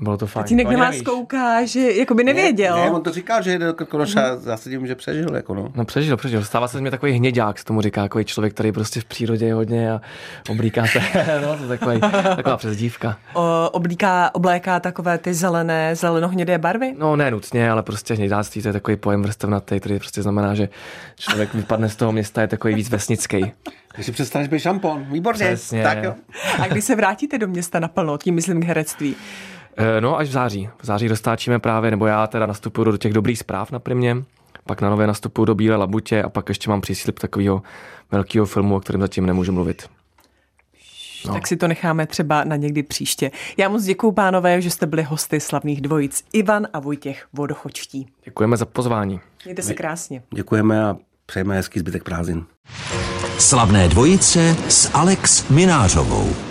bylo 0.00 0.16
to 0.16 0.26
fajn. 0.26 0.44
Tatínek 0.44 0.68
na 0.68 0.78
vás 0.78 1.02
kouká, 1.02 1.64
že 1.64 1.92
jako 1.92 2.14
by 2.14 2.24
nevěděl. 2.24 2.76
Ne, 2.76 2.84
ne, 2.84 2.90
on 2.90 3.02
to 3.02 3.12
říkal, 3.12 3.42
že 3.42 3.58
jde 3.58 3.66
do 3.66 3.74
Krkonoša 3.74 4.32
a 4.32 4.36
zase 4.36 4.70
tím, 4.70 4.86
že 4.86 4.94
přežil. 4.94 5.34
Jako 5.34 5.54
no. 5.54 5.72
no 5.74 5.84
přežil, 5.84 6.16
přežil. 6.16 6.44
Stává 6.44 6.68
se 6.68 6.78
z 6.78 6.80
mě 6.80 6.90
takový 6.90 7.12
hněďák, 7.12 7.58
se 7.58 7.64
tomu 7.64 7.80
říká, 7.80 8.02
takový 8.02 8.24
člověk, 8.24 8.54
který 8.54 8.72
prostě 8.72 9.00
v 9.00 9.04
přírodě 9.04 9.46
je 9.46 9.54
hodně 9.54 9.92
a 9.92 10.00
oblíká 10.48 10.86
se, 10.86 11.00
no 11.42 11.56
to 11.56 11.68
takový, 11.68 12.00
taková 12.36 12.56
přezdívka. 12.56 13.16
O, 13.34 13.70
oblíká, 13.72 14.34
obléká 14.34 14.80
takové 14.80 15.18
ty 15.18 15.34
zelené, 15.34 15.96
zelenohnědé 15.96 16.58
barvy? 16.58 16.94
No 16.98 17.16
ne 17.16 17.30
nutně, 17.30 17.70
ale 17.70 17.82
prostě 17.82 18.14
hněďáctví 18.14 18.62
to 18.62 18.68
je 18.68 18.72
takový 18.72 18.96
pojem 18.96 19.22
vrstevnatý, 19.22 19.80
který 19.80 19.98
prostě 19.98 20.22
znamená, 20.22 20.54
že 20.54 20.68
člověk 21.16 21.54
vypadne 21.54 21.88
z 21.88 21.96
toho 21.96 22.12
města, 22.12 22.40
je 22.40 22.48
takový 22.48 22.74
víc 22.74 22.90
vesnický. 22.90 23.52
Když 23.94 24.06
si 24.06 24.12
přestaneš 24.12 24.48
být 24.48 24.60
šampon, 24.60 25.06
výborně. 25.10 25.46
Přesně. 25.46 25.82
Tak 25.82 26.04
jo. 26.04 26.14
A 26.58 26.66
když 26.66 26.84
se 26.84 26.96
vrátíte 26.96 27.38
do 27.38 27.48
města 27.48 27.80
naplno, 27.80 28.18
tím 28.18 28.34
myslím 28.34 28.60
k 28.60 28.64
herectví? 28.64 29.16
Eh, 29.76 30.00
no 30.00 30.18
až 30.18 30.28
v 30.28 30.32
září. 30.32 30.68
V 30.82 30.86
září 30.86 31.08
dostáčíme 31.08 31.58
právě, 31.58 31.90
nebo 31.90 32.06
já 32.06 32.26
teda 32.26 32.46
nastupuju 32.46 32.90
do 32.90 32.96
těch 32.96 33.12
dobrých 33.12 33.38
zpráv 33.38 33.70
na 33.70 33.78
primě, 33.78 34.16
pak 34.66 34.80
na 34.80 34.90
nové 34.90 35.06
nastupuju 35.06 35.44
do 35.44 35.54
Bílé 35.54 35.76
labutě 35.76 36.22
a 36.22 36.28
pak 36.28 36.48
ještě 36.48 36.70
mám 36.70 36.80
příslip 36.80 37.18
takového 37.18 37.62
velkého 38.10 38.46
filmu, 38.46 38.76
o 38.76 38.80
kterém 38.80 39.00
zatím 39.00 39.26
nemůžu 39.26 39.52
mluvit. 39.52 39.88
No. 41.26 41.34
Tak 41.34 41.46
si 41.46 41.56
to 41.56 41.68
necháme 41.68 42.06
třeba 42.06 42.44
na 42.44 42.56
někdy 42.56 42.82
příště. 42.82 43.30
Já 43.56 43.68
moc 43.68 43.84
děkuji, 43.84 44.12
pánové, 44.12 44.62
že 44.62 44.70
jste 44.70 44.86
byli 44.86 45.02
hosty 45.02 45.40
slavných 45.40 45.80
dvojic 45.80 46.24
Ivan 46.32 46.66
a 46.72 46.80
Vojtěch 46.80 47.26
Vodochočtí. 47.32 48.06
Děkujeme 48.24 48.56
za 48.56 48.66
pozvání. 48.66 49.20
Mějte 49.44 49.62
se 49.62 49.74
krásně. 49.74 50.22
Děkujeme 50.34 50.84
a 50.84 50.96
přejeme 51.26 51.56
hezký 51.56 51.80
zbytek 51.80 52.04
prázdnin. 52.04 52.44
Slavné 53.38 53.88
dvojice 53.88 54.56
s 54.68 54.90
Alex 54.94 55.48
Minářovou. 55.48 56.49